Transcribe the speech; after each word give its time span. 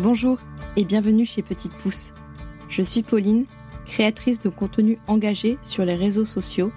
Bonjour 0.00 0.38
et 0.76 0.84
bienvenue 0.84 1.24
chez 1.24 1.42
Petite 1.42 1.72
Pousse. 1.72 2.12
Je 2.68 2.82
suis 2.82 3.02
Pauline, 3.02 3.46
créatrice 3.84 4.38
de 4.38 4.48
contenu 4.48 4.96
engagé 5.08 5.58
sur 5.60 5.84
les 5.84 5.96
réseaux 5.96 6.24
sociaux 6.24 6.70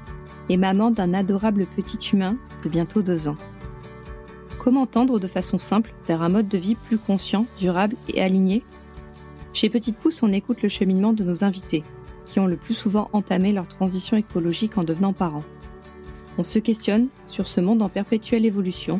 et 0.49 0.57
maman 0.57 0.89
d'un 0.89 1.13
adorable 1.13 1.67
petit 1.67 1.99
humain 2.13 2.35
de 2.63 2.69
bientôt 2.69 3.03
deux 3.03 3.27
ans. 3.27 3.37
Comment 4.57 4.87
tendre 4.87 5.19
de 5.19 5.27
façon 5.27 5.59
simple 5.59 5.93
vers 6.07 6.23
un 6.23 6.29
mode 6.29 6.47
de 6.47 6.57
vie 6.57 6.73
plus 6.73 6.97
conscient, 6.97 7.45
durable 7.59 7.95
et 8.11 8.23
aligné? 8.23 8.63
Chez 9.53 9.69
Petite 9.69 9.97
Pousse, 9.97 10.23
on 10.23 10.33
écoute 10.33 10.63
le 10.63 10.69
cheminement 10.69 11.13
de 11.13 11.23
nos 11.23 11.43
invités, 11.43 11.83
qui 12.25 12.39
ont 12.39 12.47
le 12.47 12.57
plus 12.57 12.73
souvent 12.73 13.07
entamé 13.13 13.51
leur 13.51 13.67
transition 13.67 14.17
écologique 14.17 14.79
en 14.79 14.83
devenant 14.83 15.13
parents. 15.13 15.45
On 16.39 16.43
se 16.43 16.57
questionne 16.57 17.09
sur 17.27 17.45
ce 17.45 17.61
monde 17.61 17.83
en 17.83 17.89
perpétuelle 17.89 18.47
évolution, 18.47 18.99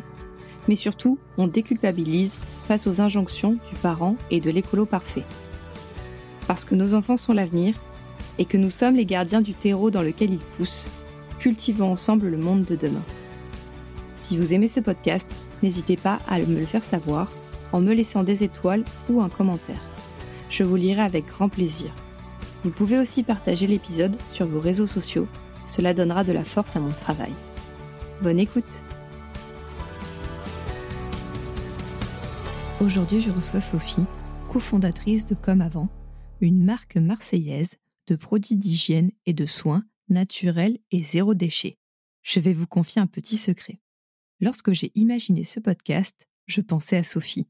mais 0.68 0.76
surtout, 0.76 1.18
on 1.38 1.46
déculpabilise 1.46 2.38
face 2.68 2.86
aux 2.86 3.00
injonctions 3.00 3.58
du 3.68 3.74
parent 3.80 4.16
et 4.30 4.40
de 4.40 4.50
l'écolo 4.50 4.86
parfait. 4.86 5.24
Parce 6.46 6.64
que 6.64 6.74
nos 6.74 6.94
enfants 6.94 7.16
sont 7.16 7.32
l'avenir 7.32 7.74
et 8.38 8.44
que 8.44 8.56
nous 8.56 8.70
sommes 8.70 8.96
les 8.96 9.06
gardiens 9.06 9.40
du 9.40 9.54
terreau 9.54 9.90
dans 9.90 10.02
lequel 10.02 10.32
ils 10.32 10.38
poussent, 10.38 10.88
cultivons 11.38 11.92
ensemble 11.92 12.28
le 12.28 12.38
monde 12.38 12.64
de 12.64 12.76
demain. 12.76 13.02
Si 14.16 14.38
vous 14.38 14.54
aimez 14.54 14.68
ce 14.68 14.80
podcast, 14.80 15.30
n'hésitez 15.62 15.96
pas 15.96 16.20
à 16.28 16.38
me 16.38 16.58
le 16.58 16.66
faire 16.66 16.84
savoir 16.84 17.30
en 17.72 17.80
me 17.80 17.92
laissant 17.92 18.22
des 18.22 18.44
étoiles 18.44 18.84
ou 19.08 19.20
un 19.20 19.28
commentaire. 19.28 19.80
Je 20.50 20.62
vous 20.62 20.76
lirai 20.76 21.02
avec 21.02 21.26
grand 21.26 21.48
plaisir. 21.48 21.90
Vous 22.62 22.70
pouvez 22.70 22.98
aussi 22.98 23.22
partager 23.22 23.66
l'épisode 23.66 24.16
sur 24.30 24.46
vos 24.46 24.60
réseaux 24.60 24.86
sociaux, 24.86 25.26
cela 25.66 25.94
donnera 25.94 26.22
de 26.22 26.32
la 26.32 26.44
force 26.44 26.76
à 26.76 26.80
mon 26.80 26.90
travail. 26.90 27.32
Bonne 28.20 28.38
écoute 28.38 28.82
Aujourd'hui, 32.82 33.20
je 33.20 33.30
reçois 33.30 33.60
Sophie, 33.60 34.06
cofondatrice 34.48 35.24
de 35.24 35.36
Comme 35.36 35.60
Avant, 35.60 35.88
une 36.40 36.64
marque 36.64 36.96
marseillaise 36.96 37.76
de 38.08 38.16
produits 38.16 38.56
d'hygiène 38.56 39.12
et 39.24 39.32
de 39.32 39.46
soins 39.46 39.84
naturels 40.08 40.78
et 40.90 41.04
zéro 41.04 41.34
déchet. 41.34 41.78
Je 42.22 42.40
vais 42.40 42.52
vous 42.52 42.66
confier 42.66 43.00
un 43.00 43.06
petit 43.06 43.36
secret. 43.36 43.78
Lorsque 44.40 44.72
j'ai 44.72 44.90
imaginé 44.96 45.44
ce 45.44 45.60
podcast, 45.60 46.26
je 46.48 46.60
pensais 46.60 46.96
à 46.96 47.04
Sophie, 47.04 47.46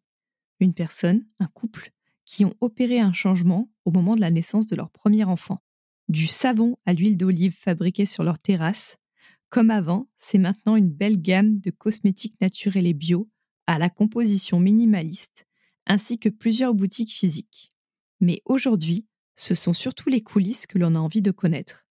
une 0.60 0.74
personne, 0.74 1.24
un 1.40 1.46
couple, 1.46 1.92
qui 2.26 2.44
ont 2.44 2.54
opéré 2.60 3.00
un 3.00 3.14
changement 3.14 3.70
au 3.86 3.90
moment 3.90 4.16
de 4.16 4.20
la 4.20 4.30
naissance 4.30 4.66
de 4.66 4.76
leur 4.76 4.90
premier 4.90 5.24
enfant. 5.24 5.62
Du 6.10 6.26
savon 6.26 6.76
à 6.84 6.92
l'huile 6.92 7.16
d'olive 7.16 7.56
fabriquée 7.56 8.04
sur 8.04 8.22
leur 8.22 8.38
terrasse, 8.38 8.98
comme 9.48 9.70
avant, 9.70 10.10
c'est 10.14 10.36
maintenant 10.36 10.76
une 10.76 10.90
belle 10.90 11.22
gamme 11.22 11.58
de 11.58 11.70
cosmétiques 11.70 12.38
naturels 12.42 12.86
et 12.86 12.92
bio 12.92 13.30
à 13.72 13.78
la 13.78 13.88
composition 13.88 14.60
minimaliste, 14.60 15.46
ainsi 15.86 16.18
que 16.18 16.28
plusieurs 16.28 16.74
boutiques 16.74 17.12
physiques. 17.12 17.72
Mais 18.20 18.42
aujourd'hui, 18.44 19.06
ce 19.34 19.54
sont 19.54 19.72
surtout 19.72 20.10
les 20.10 20.20
coulisses 20.20 20.66
que 20.66 20.78
l'on 20.78 20.94
a 20.94 20.98
envie 20.98 21.22
de 21.22 21.30
connaître, 21.30 21.86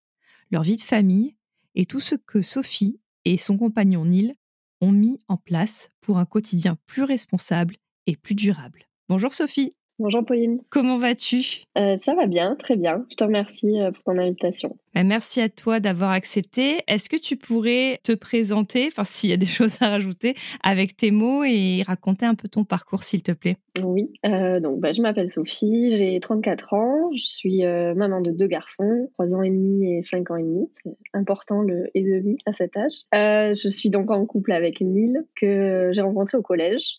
leur 0.51 0.61
vie 0.61 0.75
de 0.75 0.81
famille 0.81 1.35
et 1.73 1.85
tout 1.85 1.99
ce 1.99 2.13
que 2.13 2.43
Sophie 2.43 2.99
et 3.25 3.37
son 3.37 3.57
compagnon 3.57 4.05
Neil 4.05 4.35
ont 4.79 4.91
mis 4.91 5.17
en 5.27 5.37
place 5.37 5.89
pour 6.01 6.19
un 6.19 6.25
quotidien 6.25 6.77
plus 6.85 7.03
responsable 7.03 7.77
et 8.05 8.15
plus 8.15 8.35
durable. 8.35 8.87
Bonjour 9.09 9.33
Sophie. 9.33 9.73
Bonjour 9.97 10.23
Pauline. 10.23 10.61
Comment 10.69 10.99
vas-tu? 10.99 11.63
Euh, 11.79 11.97
Ça 11.97 12.13
va 12.13 12.27
bien, 12.27 12.55
très 12.55 12.75
bien. 12.75 13.05
Je 13.09 13.15
te 13.15 13.23
remercie 13.23 13.79
euh, 13.79 13.91
pour 13.91 14.03
ton 14.03 14.17
invitation. 14.19 14.77
Bah, 14.93 15.03
merci 15.03 15.41
à 15.41 15.49
toi 15.49 15.79
d'avoir 15.79 16.11
accepté. 16.11 16.81
Est-ce 16.87 17.09
que 17.09 17.17
tu 17.17 17.37
pourrais 17.37 17.99
te 18.03 18.11
présenter, 18.13 18.87
enfin 18.87 19.03
s'il 19.03 19.29
y 19.29 19.33
a 19.33 19.37
des 19.37 19.45
choses 19.45 19.77
à 19.81 19.89
rajouter, 19.89 20.35
avec 20.63 20.95
tes 20.95 21.11
mots 21.11 21.43
et 21.43 21.83
raconter 21.85 22.25
un 22.25 22.35
peu 22.35 22.47
ton 22.47 22.63
parcours, 22.63 23.03
s'il 23.03 23.23
te 23.23 23.31
plaît? 23.31 23.57
Oui, 23.81 24.11
euh, 24.25 24.59
donc 24.59 24.79
bah, 24.81 24.91
je 24.91 25.01
m'appelle 25.01 25.29
Sophie, 25.29 25.95
j'ai 25.97 26.19
34 26.19 26.73
ans, 26.73 27.09
je 27.15 27.25
suis 27.25 27.63
maman 27.63 28.21
de 28.21 28.31
deux 28.31 28.47
garçons, 28.47 29.09
3 29.13 29.33
ans 29.33 29.41
et 29.41 29.49
demi 29.49 29.97
et 29.97 30.03
5 30.03 30.29
ans 30.31 30.35
et 30.35 30.43
demi. 30.43 30.69
C'est 30.73 30.97
important 31.13 31.61
le 31.61 31.89
et 31.93 32.03
demi 32.03 32.37
à 32.45 32.53
cet 32.53 32.75
âge. 32.75 32.93
je 33.13 33.69
suis 33.69 33.89
donc 33.89 34.11
en 34.11 34.25
couple 34.25 34.51
avec 34.51 34.81
Neil 34.81 35.13
que 35.39 35.91
j'ai 35.93 36.01
rencontré 36.01 36.37
au 36.37 36.41
collège 36.41 36.95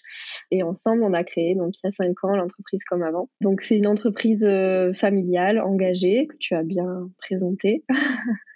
et 0.51 0.63
ensemble 0.63 1.03
on 1.03 1.13
a 1.13 1.25
créé 1.25 1.55
donc 1.55 1.75
il 1.77 1.87
y 1.87 1.89
a 1.89 1.93
5 1.93 2.25
ans 2.25 2.37
l'entreprise 2.37 2.85
comme 2.85 3.03
avant. 3.03 3.29
Donc 3.41 3.63
c'est 3.63 3.77
une 3.77 3.87
entreprise 3.87 4.45
euh, 4.45 4.93
familiale, 4.93 5.61
engagée, 5.61 6.27
que 6.27 6.37
tu 6.39 6.55
as 6.55 6.63
bien 6.63 7.11
présentée. 7.19 7.82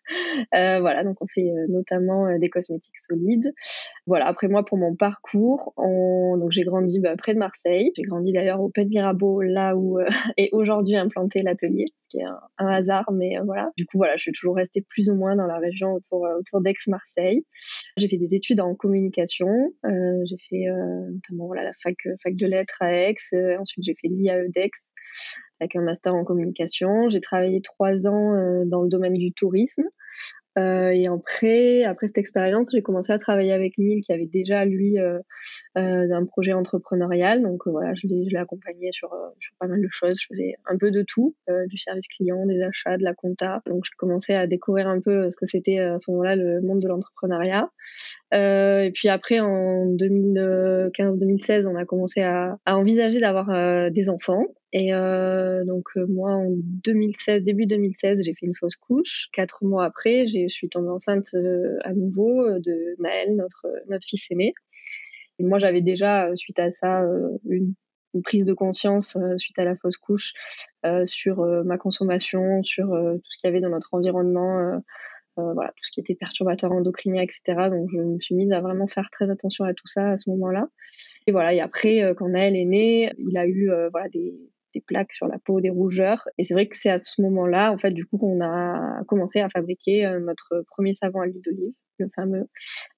Euh, 0.54 0.78
voilà, 0.78 1.02
donc 1.02 1.16
on 1.20 1.26
fait 1.26 1.50
euh, 1.50 1.66
notamment 1.68 2.38
des 2.38 2.48
cosmétiques 2.48 2.98
solides. 3.08 3.52
Voilà, 4.06 4.26
après 4.26 4.46
moi, 4.46 4.64
pour 4.64 4.78
mon 4.78 4.94
parcours, 4.94 5.74
donc 5.76 6.52
j'ai 6.52 6.62
grandi 6.62 7.00
bah, 7.00 7.16
près 7.16 7.34
de 7.34 7.40
Marseille. 7.40 7.90
J'ai 7.96 8.02
grandi 8.02 8.32
d'ailleurs 8.32 8.60
au 8.60 8.68
Pet 8.68 8.84
Mirabeau, 8.84 9.42
là 9.42 9.74
où 9.76 9.98
est 10.36 10.50
aujourd'hui 10.52 10.94
implanté 10.94 11.42
l'atelier, 11.42 11.86
ce 12.02 12.08
qui 12.08 12.18
est 12.18 12.24
un, 12.58 12.68
hasard, 12.68 13.10
mais 13.12 13.32
voilà. 13.44 13.72
Du 13.76 13.84
coup, 13.84 13.98
voilà, 13.98 14.16
je 14.16 14.22
suis 14.22 14.32
toujours 14.32 14.54
restée 14.54 14.84
plus 14.88 15.10
ou 15.10 15.16
moins 15.16 15.34
dans 15.34 15.46
la 15.46 15.58
région 15.58 15.94
autour, 15.94 16.60
d'Aix-Marseille. 16.60 17.44
J'ai 17.96 18.08
fait 18.08 18.18
des 18.18 18.36
études 18.36 18.60
en 18.60 18.76
communication. 18.76 19.48
j'ai 19.82 20.36
fait 20.48 20.66
notamment 21.10 21.52
la 21.52 21.72
fac, 21.82 21.96
fac 22.22 22.36
de 22.36 22.46
lettres 22.46 22.76
à 22.80 22.92
Aix. 22.92 23.16
ensuite, 23.58 23.84
j'ai 23.84 23.96
fait 24.00 24.08
l'IAEDEX 24.08 24.90
avec 25.60 25.76
un 25.76 25.82
master 25.82 26.14
en 26.14 26.24
communication. 26.24 27.08
J'ai 27.08 27.20
travaillé 27.20 27.60
trois 27.60 28.06
ans 28.06 28.34
euh, 28.34 28.64
dans 28.66 28.82
le 28.82 28.88
domaine 28.88 29.14
du 29.14 29.32
tourisme. 29.32 29.84
Euh, 30.58 30.88
et 30.88 31.06
après, 31.06 31.84
après 31.84 32.06
cette 32.06 32.16
expérience, 32.16 32.70
j'ai 32.72 32.80
commencé 32.80 33.12
à 33.12 33.18
travailler 33.18 33.52
avec 33.52 33.76
Neil, 33.76 34.00
qui 34.00 34.10
avait 34.10 34.24
déjà 34.24 34.64
lui 34.64 34.98
euh, 34.98 35.18
un 35.74 36.24
projet 36.24 36.54
entrepreneurial. 36.54 37.42
Donc 37.42 37.60
voilà, 37.66 37.92
je 37.92 38.06
l'ai, 38.06 38.34
accompagné 38.38 38.90
sur, 38.90 39.10
sur, 39.38 39.54
pas 39.60 39.66
mal 39.66 39.82
de 39.82 39.88
choses. 39.90 40.18
Je 40.18 40.26
faisais 40.30 40.54
un 40.64 40.78
peu 40.78 40.90
de 40.90 41.04
tout, 41.06 41.36
du 41.66 41.76
service 41.76 42.08
client, 42.08 42.46
des 42.46 42.62
achats, 42.62 42.96
de 42.96 43.04
la 43.04 43.12
compta. 43.12 43.60
Donc 43.66 43.84
j'ai 43.84 43.92
commencé 43.98 44.32
à 44.32 44.46
découvrir 44.46 44.88
un 44.88 45.02
peu 45.02 45.30
ce 45.30 45.36
que 45.36 45.44
c'était 45.44 45.78
à 45.78 45.98
ce 45.98 46.10
moment-là 46.12 46.36
le 46.36 46.62
monde 46.62 46.80
de 46.80 46.88
l'entrepreneuriat. 46.88 47.68
et 48.32 48.90
puis 48.94 49.10
après, 49.10 49.40
en 49.40 49.84
2015-2016, 49.94 51.66
on 51.66 51.76
a 51.76 51.84
commencé 51.84 52.22
à 52.22 52.56
envisager 52.64 53.20
d'avoir 53.20 53.90
des 53.90 54.08
enfants. 54.08 54.46
Et 54.72 54.92
euh, 54.92 55.64
donc 55.64 55.84
euh, 55.96 56.06
moi, 56.08 56.32
en 56.32 56.50
2016, 56.50 57.42
début 57.44 57.66
2016, 57.66 58.20
j'ai 58.24 58.34
fait 58.34 58.46
une 58.46 58.54
fausse 58.54 58.76
couche. 58.76 59.28
Quatre 59.32 59.64
mois 59.64 59.84
après, 59.84 60.26
je 60.26 60.48
suis 60.48 60.68
tombée 60.68 60.88
enceinte 60.88 61.28
euh, 61.34 61.78
à 61.84 61.92
nouveau 61.92 62.44
de 62.58 63.00
Naël, 63.00 63.36
notre 63.36 63.66
notre 63.88 64.06
fils 64.06 64.26
aîné. 64.30 64.54
Et 65.38 65.44
moi, 65.44 65.58
j'avais 65.58 65.82
déjà 65.82 66.34
suite 66.34 66.58
à 66.58 66.70
ça 66.70 67.02
une, 67.48 67.74
prise 68.24 68.46
de 68.46 68.54
conscience 68.54 69.18
suite 69.36 69.58
à 69.58 69.64
la 69.64 69.76
fausse 69.76 69.98
couche 69.98 70.32
sur 71.04 71.44
ma 71.66 71.76
consommation, 71.76 72.62
sur 72.62 72.86
tout 72.86 73.30
ce 73.30 73.38
qu'il 73.38 73.48
y 73.48 73.50
avait 73.50 73.60
dans 73.60 73.68
notre 73.68 73.92
environnement. 73.92 74.80
Voilà, 75.36 75.70
tout 75.72 75.84
ce 75.84 75.92
qui 75.92 76.00
était 76.00 76.14
perturbateur 76.14 76.72
endocrinien, 76.72 77.22
etc. 77.22 77.68
Donc 77.70 77.90
je 77.92 77.98
me 77.98 78.18
suis 78.20 78.34
mise 78.34 78.52
à 78.52 78.62
vraiment 78.62 78.86
faire 78.86 79.10
très 79.10 79.28
attention 79.30 79.66
à 79.66 79.74
tout 79.74 79.86
ça 79.86 80.12
à 80.12 80.16
ce 80.16 80.30
moment-là. 80.30 80.68
Et 81.26 81.32
voilà, 81.32 81.52
et 81.52 81.60
après, 81.60 82.14
quand 82.16 82.30
Naël 82.30 82.56
est 82.56 82.64
né, 82.64 83.12
il 83.18 83.36
a 83.36 83.46
eu 83.46 83.70
voilà, 83.92 84.08
des, 84.08 84.34
des 84.76 84.82
plaques 84.82 85.12
sur 85.12 85.26
la 85.26 85.38
peau, 85.38 85.60
des 85.60 85.70
rougeurs. 85.70 86.28
Et 86.36 86.44
c'est 86.44 86.54
vrai 86.54 86.66
que 86.66 86.76
c'est 86.76 86.90
à 86.90 86.98
ce 86.98 87.22
moment-là, 87.22 87.72
en 87.72 87.78
fait, 87.78 87.92
du 87.92 88.04
coup, 88.04 88.18
qu'on 88.18 88.42
a 88.42 89.02
commencé 89.08 89.40
à 89.40 89.48
fabriquer 89.48 90.06
euh, 90.06 90.20
notre 90.20 90.64
premier 90.68 90.94
savon 90.94 91.20
à 91.20 91.26
l'huile 91.26 91.40
d'olive, 91.42 91.72
le 91.98 92.08
fameux. 92.14 92.48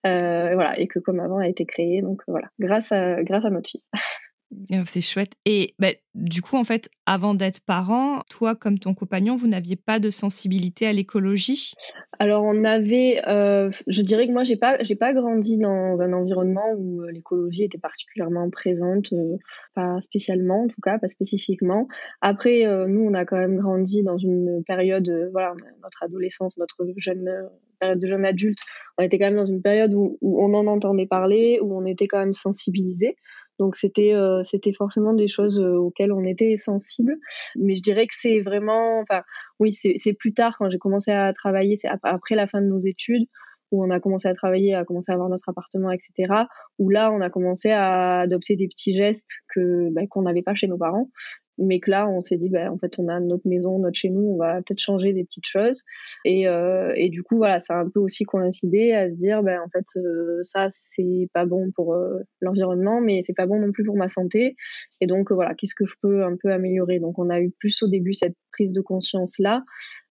Euh, 0.06 0.54
voilà, 0.54 0.78
et 0.78 0.88
que 0.88 0.98
comme 0.98 1.20
avant 1.20 1.38
a 1.38 1.48
été 1.48 1.64
créé. 1.66 2.02
Donc 2.02 2.22
voilà, 2.26 2.48
grâce 2.58 2.90
à, 2.90 3.22
grâce 3.22 3.44
à 3.44 3.50
notre 3.50 3.70
fils. 3.70 3.88
Ah, 4.72 4.82
c'est 4.86 5.02
chouette. 5.02 5.32
Et 5.44 5.74
bah, 5.78 5.88
du 6.14 6.40
coup, 6.40 6.56
en 6.56 6.64
fait, 6.64 6.88
avant 7.04 7.34
d'être 7.34 7.60
parent, 7.60 8.22
toi 8.30 8.56
comme 8.56 8.78
ton 8.78 8.94
compagnon, 8.94 9.36
vous 9.36 9.46
n'aviez 9.46 9.76
pas 9.76 9.98
de 9.98 10.08
sensibilité 10.08 10.86
à 10.86 10.92
l'écologie? 10.92 11.74
Alors, 12.18 12.44
on 12.44 12.64
avait, 12.64 13.20
euh, 13.28 13.70
je 13.86 14.00
dirais 14.00 14.26
que 14.26 14.32
moi, 14.32 14.44
j'ai 14.44 14.56
pas, 14.56 14.82
j'ai 14.82 14.96
pas 14.96 15.12
grandi 15.12 15.58
dans 15.58 16.00
un 16.00 16.12
environnement 16.14 16.72
où 16.78 17.02
euh, 17.02 17.10
l'écologie 17.12 17.64
était 17.64 17.78
particulièrement 17.78 18.48
présente, 18.48 19.12
euh, 19.12 19.36
pas 19.74 20.00
spécialement, 20.00 20.64
en 20.64 20.68
tout 20.68 20.80
cas, 20.82 20.98
pas 20.98 21.08
spécifiquement. 21.08 21.86
Après, 22.22 22.64
nous, 22.88 23.02
on 23.02 23.14
a 23.14 23.26
quand 23.26 23.36
même 23.36 23.58
grandi 23.58 24.02
dans 24.02 24.16
une 24.16 24.62
période, 24.66 25.10
voilà, 25.32 25.52
notre 25.82 26.02
adolescence, 26.02 26.56
notre 26.56 26.86
jeune 26.96 27.30
période 27.78 28.00
de 28.00 28.06
jeune 28.06 28.24
adulte, 28.24 28.58
on 28.98 29.02
était 29.02 29.18
quand 29.18 29.26
même 29.26 29.36
dans 29.36 29.46
une 29.46 29.62
période 29.62 29.94
où, 29.94 30.18
où 30.20 30.42
on 30.42 30.54
en 30.54 30.66
entendait 30.66 31.06
parler, 31.06 31.60
où 31.62 31.76
on 31.76 31.86
était 31.86 32.06
quand 32.06 32.18
même 32.18 32.34
sensibilisé. 32.34 33.16
Donc 33.58 33.76
c'était 33.76 34.14
euh, 34.14 34.42
c'était 34.44 34.72
forcément 34.72 35.12
des 35.12 35.28
choses 35.28 35.58
euh, 35.58 35.76
auxquelles 35.76 36.12
on 36.12 36.24
était 36.24 36.56
sensible. 36.56 37.16
Mais 37.56 37.76
je 37.76 37.82
dirais 37.82 38.06
que 38.06 38.14
c'est 38.16 38.40
vraiment, 38.40 39.00
enfin 39.00 39.22
oui, 39.58 39.72
c'est 39.72 40.12
plus 40.14 40.32
tard 40.32 40.56
quand 40.58 40.70
j'ai 40.70 40.78
commencé 40.78 41.10
à 41.10 41.32
travailler, 41.32 41.76
c'est 41.76 41.88
après 42.02 42.34
la 42.34 42.46
fin 42.46 42.60
de 42.60 42.66
nos 42.66 42.80
études 42.80 43.26
où 43.70 43.84
on 43.84 43.90
a 43.90 44.00
commencé 44.00 44.28
à 44.28 44.32
travailler, 44.32 44.74
à 44.74 44.84
commencer 44.84 45.12
à 45.12 45.14
avoir 45.14 45.28
notre 45.28 45.48
appartement, 45.48 45.90
etc. 45.90 46.44
Où 46.78 46.88
là, 46.88 47.12
on 47.12 47.20
a 47.20 47.30
commencé 47.30 47.70
à 47.70 48.20
adopter 48.20 48.56
des 48.56 48.68
petits 48.68 48.94
gestes 48.94 49.40
que 49.54 49.90
bah, 49.92 50.06
qu'on 50.08 50.22
n'avait 50.22 50.42
pas 50.42 50.54
chez 50.54 50.68
nos 50.68 50.78
parents. 50.78 51.10
Mais 51.58 51.80
que 51.80 51.90
là, 51.90 52.08
on 52.08 52.22
s'est 52.22 52.36
dit, 52.36 52.48
bah, 52.48 52.70
en 52.72 52.78
fait, 52.78 52.98
on 52.98 53.08
a 53.08 53.18
notre 53.20 53.46
maison, 53.46 53.78
notre 53.78 53.96
chez 53.96 54.10
nous, 54.10 54.22
on 54.22 54.36
va 54.36 54.56
peut-être 54.62 54.80
changer 54.80 55.12
des 55.12 55.24
petites 55.24 55.46
choses. 55.46 55.84
Et, 56.24 56.48
euh, 56.48 56.92
et 56.96 57.08
du 57.08 57.22
coup, 57.22 57.36
voilà, 57.36 57.60
ça 57.60 57.74
a 57.74 57.82
un 57.82 57.88
peu 57.88 58.00
aussi 58.00 58.24
coïncidé 58.24 58.92
à 58.92 59.08
se 59.08 59.16
dire, 59.16 59.42
bah, 59.42 59.58
en 59.64 59.68
fait, 59.68 59.84
euh, 59.96 60.38
ça, 60.42 60.68
c'est 60.70 61.28
pas 61.34 61.46
bon 61.46 61.70
pour 61.74 61.94
euh, 61.94 62.20
l'environnement, 62.40 63.00
mais 63.00 63.20
c'est 63.22 63.34
pas 63.34 63.46
bon 63.46 63.60
non 63.60 63.72
plus 63.72 63.84
pour 63.84 63.96
ma 63.96 64.08
santé. 64.08 64.56
Et 65.00 65.06
donc, 65.06 65.32
voilà, 65.32 65.54
qu'est-ce 65.54 65.74
que 65.74 65.86
je 65.86 65.94
peux 66.00 66.24
un 66.24 66.36
peu 66.40 66.50
améliorer? 66.50 67.00
Donc, 67.00 67.18
on 67.18 67.30
a 67.30 67.40
eu 67.40 67.50
plus 67.58 67.82
au 67.82 67.88
début 67.88 68.14
cette 68.14 68.36
prise 68.52 68.72
de 68.72 68.80
conscience 68.80 69.38
là, 69.38 69.62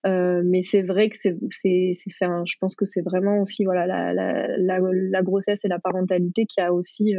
mais 0.06 0.64
c'est 0.64 0.84
vrai 0.84 1.10
que 1.10 1.18
c'est, 1.18 1.36
c'est, 1.50 1.92
c'est 1.94 2.12
je 2.12 2.56
pense 2.62 2.76
que 2.76 2.86
c'est 2.86 3.02
vraiment 3.02 3.42
aussi, 3.42 3.66
voilà, 3.66 3.86
la, 3.86 4.14
la, 4.14 4.58
la, 4.58 5.22
grossesse 5.22 5.66
et 5.66 5.68
la 5.68 5.80
parentalité 5.80 6.46
qui 6.46 6.62
a 6.62 6.74
aussi 6.74 7.14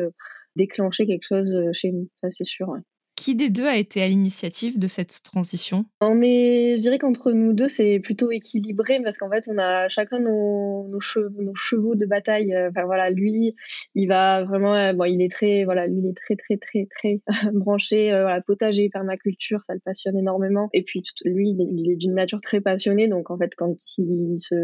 déclenché 0.56 1.06
quelque 1.06 1.26
chose 1.26 1.54
chez 1.72 1.92
nous, 1.92 2.08
ça 2.16 2.30
c'est 2.30 2.46
sûr. 2.46 2.72
Qui 3.18 3.34
des 3.34 3.50
deux 3.50 3.66
a 3.66 3.76
été 3.76 4.00
à 4.00 4.06
l'initiative 4.06 4.78
de 4.78 4.86
cette 4.86 5.24
transition? 5.24 5.84
On 6.00 6.22
est, 6.22 6.76
je 6.76 6.80
dirais 6.82 6.98
qu'entre 6.98 7.32
nous 7.32 7.52
deux, 7.52 7.68
c'est 7.68 7.98
plutôt 7.98 8.30
équilibré 8.30 9.00
parce 9.02 9.18
qu'en 9.18 9.28
fait, 9.28 9.42
on 9.48 9.58
a 9.58 9.88
chacun 9.88 10.20
nos, 10.20 11.00
chevaux, 11.00 11.96
de 11.96 12.06
bataille. 12.06 12.56
Enfin 12.56 12.84
voilà, 12.84 13.10
lui, 13.10 13.56
il 13.96 14.06
va 14.06 14.44
vraiment, 14.44 14.72
euh, 14.76 14.92
bon, 14.92 15.02
il 15.02 15.20
est 15.20 15.32
très, 15.32 15.64
voilà, 15.64 15.88
lui, 15.88 15.98
il 15.98 16.08
est 16.08 16.16
très, 16.16 16.36
très, 16.36 16.58
très, 16.58 16.86
très 16.86 17.20
branché, 17.52 18.12
euh, 18.12 18.40
potager, 18.46 18.88
permaculture, 18.88 19.64
ça 19.66 19.74
le 19.74 19.80
passionne 19.80 20.16
énormément. 20.16 20.68
Et 20.72 20.84
puis 20.84 21.02
lui, 21.24 21.50
il 21.50 21.90
est 21.90 21.96
d'une 21.96 22.14
nature 22.14 22.40
très 22.40 22.60
passionnée, 22.60 23.08
donc 23.08 23.32
en 23.32 23.36
fait, 23.36 23.50
quand 23.56 23.74
il 23.98 24.36
se 24.38 24.54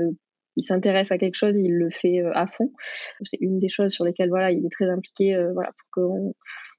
il 0.57 0.63
s'intéresse 0.63 1.11
à 1.11 1.19
quelque 1.19 1.35
chose, 1.35 1.57
il 1.57 1.73
le 1.73 1.91
fait 1.91 2.21
euh, 2.21 2.31
à 2.35 2.47
fond. 2.47 2.71
C'est 3.25 3.41
une 3.41 3.59
des 3.59 3.69
choses 3.69 3.91
sur 3.91 4.05
lesquelles 4.05 4.29
voilà, 4.29 4.53
il 4.53 4.65
est 4.65 4.71
très 4.71 4.89
impliqué, 4.89 5.37
voilà, 5.53 5.73
pour 5.73 5.89
qu'on 5.91 6.35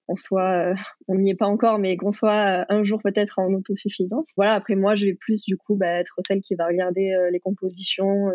on 0.08 0.16
soit, 0.16 0.72
euh, 0.72 0.76
on 1.08 1.16
n'y 1.16 1.32
est 1.32 1.36
pas 1.36 1.48
encore, 1.48 1.80
mais 1.80 1.98
qu'on 1.98 2.12
soit 2.12 2.62
euh, 2.62 2.66
un 2.70 2.84
jour 2.84 3.02
peut-être 3.02 3.40
en 3.40 3.54
autosuffisance. 3.54 4.28
Voilà. 4.38 4.54
Après 4.54 4.76
moi, 4.76 4.96
je 4.96 5.06
vais 5.06 5.14
plus 5.14 5.44
du 5.46 5.58
coup 5.58 5.76
bah, 5.76 6.00
être 6.00 6.16
celle 6.20 6.42
qui 6.42 6.56
va 6.56 6.68
regarder 6.68 7.12
euh, 7.14 7.30
les 7.32 7.40
compositions 7.40 8.32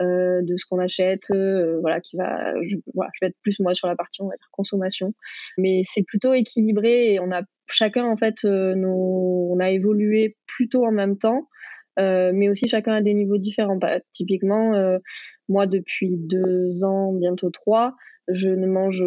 de 0.00 0.56
ce 0.56 0.66
qu'on 0.68 0.80
achète. 0.80 1.28
voilà, 1.80 2.00
qui 2.00 2.16
va, 2.16 2.54
je, 2.62 2.76
voilà, 2.94 3.10
je 3.14 3.24
vais 3.24 3.28
être 3.28 3.38
plus 3.42 3.60
moi 3.60 3.74
sur 3.74 3.86
la 3.86 3.94
partie 3.94 4.22
on 4.22 4.26
va 4.28 4.36
dire 4.36 4.48
consommation. 4.50 5.14
Mais 5.56 5.82
c'est 5.84 6.02
plutôt 6.02 6.32
équilibré 6.32 7.14
et 7.14 7.20
on 7.20 7.30
a 7.30 7.42
chacun 7.70 8.04
en 8.04 8.16
fait, 8.16 8.44
on 8.44 9.58
a 9.60 9.70
évolué 9.70 10.36
plutôt 10.46 10.84
en 10.84 10.92
même 10.92 11.16
temps. 11.16 11.48
Mais 11.98 12.48
aussi 12.48 12.68
chacun 12.68 12.92
a 12.92 13.02
des 13.02 13.14
niveaux 13.14 13.38
différents. 13.38 13.76
Bah, 13.76 14.00
typiquement, 14.12 14.98
moi 15.48 15.66
depuis 15.66 16.16
deux 16.16 16.84
ans, 16.84 17.12
bientôt 17.12 17.50
trois, 17.50 17.94
je 18.28 18.48
ne 18.48 18.66
mange 18.66 19.04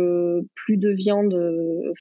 plus 0.55 0.77
de 0.77 0.89
viande, 0.89 1.35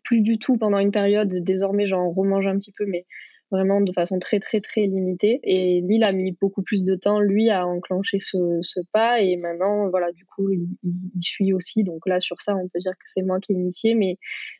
plus 0.04 0.20
du 0.20 0.38
tout 0.38 0.58
pendant 0.58 0.78
une 0.78 0.90
période. 0.90 1.28
Désormais, 1.28 1.86
j'en 1.86 2.10
remange 2.10 2.46
un 2.46 2.58
petit 2.58 2.72
peu, 2.72 2.84
mais 2.86 3.06
vraiment 3.50 3.80
de 3.80 3.92
façon 3.92 4.18
très 4.18 4.40
très 4.40 4.60
très 4.60 4.82
limitée. 4.82 5.40
Et 5.42 5.80
Lille 5.82 6.04
a 6.04 6.12
mis 6.12 6.32
beaucoup 6.32 6.62
plus 6.62 6.84
de 6.84 6.94
temps, 6.94 7.20
lui, 7.20 7.50
à 7.50 7.66
enclencher 7.66 8.18
ce, 8.20 8.36
ce 8.62 8.80
pas. 8.92 9.20
Et 9.20 9.36
maintenant, 9.36 9.88
voilà, 9.90 10.12
du 10.12 10.24
coup, 10.24 10.50
il, 10.50 10.68
suit 11.20 11.52
aussi. 11.52 11.84
Donc 11.84 12.06
là, 12.06 12.20
sur 12.20 12.40
ça, 12.40 12.56
on 12.56 12.68
peut 12.68 12.78
dire 12.80 12.92
que 12.92 13.04
c'est 13.04 13.22
moi 13.22 13.40
qui 13.40 13.52
ai 13.52 13.56
initié, 13.56 13.94
mais 13.94 14.18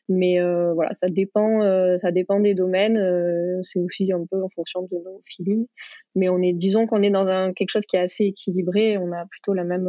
mais 0.09 0.41
euh, 0.41 0.73
voilà, 0.75 0.95
ça 0.95 1.09
dépend, 1.09 1.63
euh, 1.63 1.99
ça 1.99 2.13
dépend 2.13 2.41
des 2.41 2.55
domaines. 2.55 2.97
Euh, 2.97 3.61
c'est 3.63 3.81
aussi 3.81 4.13
un 4.13 4.25
peu 4.31 4.43
en 4.43 4.49
fonction 4.51 4.83
de 4.83 4.97
nos 4.97 5.21
feelings. 5.25 5.67
Mais 6.15 6.29
on 6.29 6.41
est, 6.41 6.53
disons 6.53 6.87
qu'on 6.87 7.03
est 7.03 7.11
dans 7.11 7.27
un 7.27 7.53
quelque 7.53 7.71
chose 7.71 7.87
qui 7.87 7.97
est 7.97 8.01
assez 8.01 8.25
équilibré. 8.25 8.99
On 8.99 9.13
a 9.13 9.27
plutôt 9.27 9.53
la 9.53 9.65
même 9.65 9.89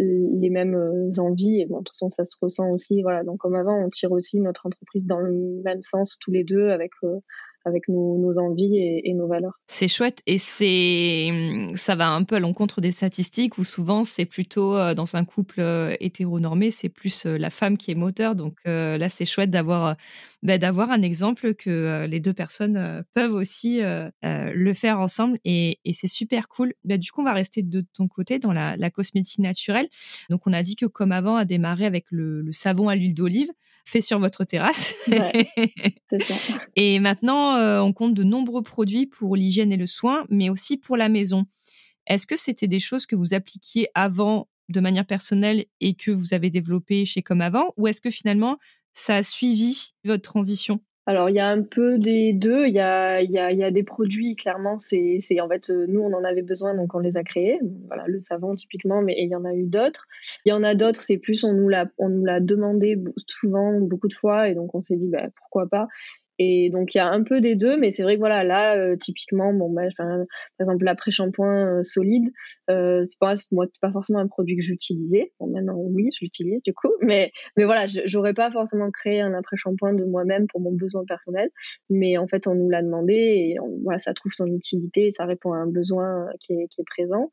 les 0.00 0.50
mêmes 0.50 1.10
envies 1.18 1.60
et 1.60 1.66
bon 1.66 1.78
de 1.78 1.84
toute 1.84 1.96
façon 1.96 2.08
ça 2.08 2.22
se 2.22 2.36
ressent 2.40 2.70
aussi 2.70 3.02
voilà 3.02 3.24
donc 3.24 3.38
comme 3.38 3.56
avant 3.56 3.84
on 3.84 3.90
tire 3.90 4.12
aussi 4.12 4.38
notre 4.38 4.66
entreprise 4.66 5.08
dans 5.08 5.18
le 5.18 5.32
même 5.64 5.82
sens 5.82 6.18
tous 6.20 6.30
les 6.30 6.44
deux 6.44 6.68
avec 6.68 6.92
avec 7.68 7.88
nos, 7.88 8.38
envies 8.38 8.78
et, 8.78 9.14
nos 9.14 9.28
valeurs. 9.28 9.60
C'est 9.66 9.88
chouette 9.88 10.22
et 10.26 10.38
c'est 10.38 11.30
ça 11.74 11.94
va 11.94 12.10
un 12.10 12.24
peu 12.24 12.36
à 12.36 12.40
l'encontre 12.40 12.80
des 12.80 12.90
statistiques 12.90 13.58
où 13.58 13.64
souvent 13.64 14.04
c'est 14.04 14.24
plutôt 14.24 14.76
euh, 14.76 14.94
dans 14.94 15.16
un 15.16 15.24
couple 15.24 15.62
hétéronormé 16.00 16.70
c'est 16.70 16.88
plus 16.88 17.26
la 17.26 17.50
femme 17.50 17.76
qui 17.76 17.90
est 17.90 17.94
moteur 17.94 18.34
donc 18.34 18.56
là 18.64 19.08
c'est 19.08 19.24
chouette 19.24 19.50
d'avoir 19.50 19.96
bah, 20.42 20.58
d'avoir 20.58 20.90
un 20.90 21.02
exemple 21.02 21.54
que 21.54 22.06
les 22.06 22.20
deux 22.20 22.32
personnes 22.32 23.04
peuvent 23.14 23.34
aussi 23.34 23.80
le 24.22 24.72
faire 24.72 25.00
ensemble 25.00 25.38
et, 25.44 25.78
c'est 25.92 26.06
super 26.06 26.48
cool. 26.48 26.74
Bah, 26.84 26.96
du 26.96 27.10
coup 27.10 27.20
on 27.22 27.24
va 27.24 27.32
rester 27.32 27.62
de 27.62 27.80
ton 27.80 28.08
côté 28.08 28.38
dans 28.38 28.52
la, 28.52 28.90
cosmétique 28.90 29.40
naturelle. 29.40 29.88
Donc 30.30 30.46
on 30.46 30.52
a 30.52 30.62
dit 30.62 30.76
que 30.76 30.86
comme 30.86 31.12
avant 31.12 31.36
a 31.36 31.44
démarré 31.44 31.86
avec 31.86 32.06
le 32.10 32.50
savon 32.52 32.88
à 32.88 32.94
l'huile 32.94 33.14
d'olive 33.14 33.50
fait 33.88 34.00
sur 34.00 34.18
votre 34.18 34.44
terrasse. 34.44 34.94
et 36.76 37.00
maintenant, 37.00 37.56
euh, 37.56 37.80
on 37.80 37.92
compte 37.92 38.14
de 38.14 38.22
nombreux 38.22 38.62
produits 38.62 39.06
pour 39.06 39.34
l'hygiène 39.34 39.72
et 39.72 39.76
le 39.76 39.86
soin, 39.86 40.26
mais 40.28 40.50
aussi 40.50 40.76
pour 40.76 40.96
la 40.96 41.08
maison. 41.08 41.46
Est-ce 42.06 42.26
que 42.26 42.36
c'était 42.36 42.68
des 42.68 42.80
choses 42.80 43.06
que 43.06 43.16
vous 43.16 43.34
appliquiez 43.34 43.88
avant 43.94 44.48
de 44.68 44.80
manière 44.80 45.06
personnelle 45.06 45.64
et 45.80 45.94
que 45.94 46.10
vous 46.10 46.34
avez 46.34 46.50
développées 46.50 47.06
chez 47.06 47.22
Comme 47.22 47.40
Avant, 47.40 47.72
ou 47.76 47.86
est-ce 47.86 48.00
que 48.00 48.10
finalement 48.10 48.58
ça 48.92 49.16
a 49.16 49.22
suivi 49.22 49.92
votre 50.04 50.22
transition? 50.22 50.80
Alors, 51.08 51.30
il 51.30 51.36
y 51.36 51.40
a 51.40 51.48
un 51.48 51.62
peu 51.62 51.98
des 51.98 52.34
deux. 52.34 52.66
Il 52.66 52.74
y 52.74 52.80
a, 52.80 53.70
des 53.70 53.82
produits, 53.82 54.36
clairement, 54.36 54.76
c'est 54.76 55.22
en 55.40 55.48
fait, 55.48 55.70
euh, 55.70 55.86
nous, 55.88 56.00
on 56.02 56.12
en 56.12 56.22
avait 56.22 56.42
besoin, 56.42 56.74
donc 56.74 56.94
on 56.94 56.98
les 56.98 57.16
a 57.16 57.24
créés. 57.24 57.58
Voilà, 57.86 58.04
le 58.06 58.20
savon, 58.20 58.54
typiquement, 58.54 59.00
mais 59.00 59.14
il 59.16 59.30
y 59.30 59.34
en 59.34 59.46
a 59.46 59.54
eu 59.54 59.64
d'autres. 59.64 60.06
Il 60.44 60.50
y 60.50 60.52
en 60.52 60.62
a 60.62 60.74
d'autres, 60.74 61.02
c'est 61.02 61.16
plus, 61.16 61.44
on 61.44 61.54
nous 61.54 61.70
l'a 61.70 61.86
demandé 62.40 63.02
souvent, 63.26 63.80
beaucoup 63.80 64.08
de 64.08 64.12
fois, 64.12 64.50
et 64.50 64.54
donc 64.54 64.74
on 64.74 64.82
s'est 64.82 64.96
dit, 64.96 65.08
bah, 65.08 65.28
pourquoi 65.34 65.66
pas. 65.66 65.88
Et 66.38 66.70
donc 66.70 66.94
il 66.94 66.98
y 66.98 67.00
a 67.00 67.10
un 67.10 67.22
peu 67.22 67.40
des 67.40 67.56
deux, 67.56 67.76
mais 67.76 67.90
c'est 67.90 68.02
vrai 68.02 68.14
que 68.14 68.20
voilà, 68.20 68.44
là 68.44 68.78
euh, 68.78 68.96
typiquement, 68.96 69.52
bon 69.52 69.70
bah, 69.70 69.82
par 69.96 70.06
exemple 70.60 70.84
l'après-shampoing 70.84 71.78
euh, 71.78 71.82
solide, 71.82 72.30
euh, 72.70 73.04
c'est 73.04 73.18
pas 73.18 73.34
moi 73.50 73.66
pas 73.80 73.90
forcément 73.90 74.20
un 74.20 74.28
produit 74.28 74.56
que 74.56 74.62
j'utilisais. 74.62 75.32
Bon 75.40 75.48
maintenant 75.48 75.76
oui, 75.76 76.10
je 76.14 76.24
l'utilise 76.24 76.62
du 76.62 76.72
coup, 76.72 76.92
mais 77.02 77.32
mais 77.56 77.64
voilà, 77.64 77.86
j'aurais 78.04 78.34
pas 78.34 78.50
forcément 78.50 78.90
créé 78.90 79.20
un 79.20 79.34
après-shampoing 79.34 79.94
de 79.94 80.04
moi-même 80.04 80.46
pour 80.46 80.60
mon 80.60 80.72
besoin 80.72 81.04
personnel, 81.06 81.50
mais 81.90 82.16
en 82.18 82.28
fait 82.28 82.46
on 82.46 82.54
nous 82.54 82.68
l'a 82.70 82.82
demandé 82.82 83.14
et 83.14 83.56
voilà, 83.82 83.98
ça 83.98 84.14
trouve 84.14 84.32
son 84.32 84.46
utilité, 84.46 85.06
et 85.06 85.10
ça 85.10 85.24
répond 85.26 85.52
à 85.52 85.58
un 85.58 85.66
besoin 85.66 86.26
qui 86.40 86.52
est, 86.52 86.68
qui 86.68 86.80
est 86.80 86.84
présent 86.84 87.30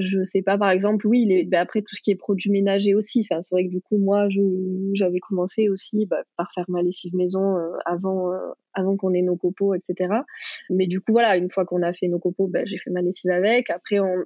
je 0.00 0.24
sais 0.24 0.42
pas, 0.42 0.58
par 0.58 0.70
exemple, 0.70 1.06
oui, 1.06 1.24
les, 1.26 1.44
bah, 1.44 1.60
après 1.60 1.82
tout 1.82 1.94
ce 1.94 2.00
qui 2.00 2.10
est 2.10 2.16
produits 2.16 2.50
ménagers 2.50 2.94
aussi. 2.94 3.26
Enfin, 3.28 3.40
c'est 3.42 3.54
vrai 3.54 3.64
que 3.64 3.70
du 3.70 3.80
coup, 3.80 3.98
moi, 3.98 4.28
j'avais 4.94 5.20
commencé 5.20 5.68
aussi 5.68 6.06
bah, 6.06 6.22
par 6.36 6.52
faire 6.52 6.64
ma 6.68 6.82
lessive 6.82 7.14
maison 7.14 7.56
euh, 7.56 7.70
avant, 7.84 8.32
euh, 8.32 8.38
avant 8.74 8.96
qu'on 8.96 9.12
ait 9.14 9.22
nos 9.22 9.36
copeaux, 9.36 9.74
etc. 9.74 10.14
Mais 10.70 10.86
du 10.86 11.00
coup, 11.00 11.12
voilà, 11.12 11.36
une 11.36 11.48
fois 11.48 11.64
qu'on 11.64 11.82
a 11.82 11.92
fait 11.92 12.08
nos 12.08 12.18
copeaux, 12.18 12.46
bah, 12.48 12.64
j'ai 12.64 12.78
fait 12.78 12.90
ma 12.90 13.02
lessive 13.02 13.30
avec. 13.30 13.70
Après, 13.70 14.00
on, 14.00 14.24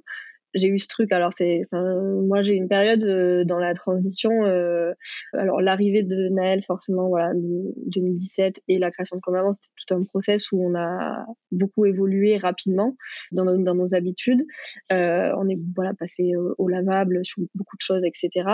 j'ai 0.53 0.67
eu 0.67 0.79
ce 0.79 0.87
truc. 0.87 1.11
Alors 1.11 1.31
c'est, 1.33 1.63
moi 1.71 2.41
j'ai 2.41 2.53
une 2.53 2.67
période 2.67 3.03
euh, 3.03 3.43
dans 3.43 3.59
la 3.59 3.73
transition. 3.73 4.45
Euh, 4.45 4.93
alors 5.33 5.61
l'arrivée 5.61 6.03
de 6.03 6.29
Naël, 6.29 6.63
forcément, 6.65 7.09
voilà, 7.09 7.31
2017 7.33 8.61
et 8.67 8.79
la 8.79 8.91
création 8.91 9.17
de 9.17 9.21
Comme 9.21 9.35
Avant, 9.35 9.51
c'était 9.51 9.69
tout 9.75 9.95
un 9.95 10.03
process 10.03 10.51
où 10.51 10.63
on 10.63 10.75
a 10.75 11.25
beaucoup 11.51 11.85
évolué 11.85 12.37
rapidement 12.37 12.95
dans 13.31 13.45
nos, 13.45 13.57
dans 13.63 13.75
nos 13.75 13.95
habitudes. 13.95 14.43
Euh, 14.91 15.31
on 15.37 15.49
est 15.49 15.57
voilà 15.75 15.93
passé 15.93 16.31
au, 16.57 16.67
lavable 16.67 17.23
sur 17.23 17.41
beaucoup 17.55 17.75
de 17.75 17.81
choses, 17.81 18.01
etc. 18.03 18.49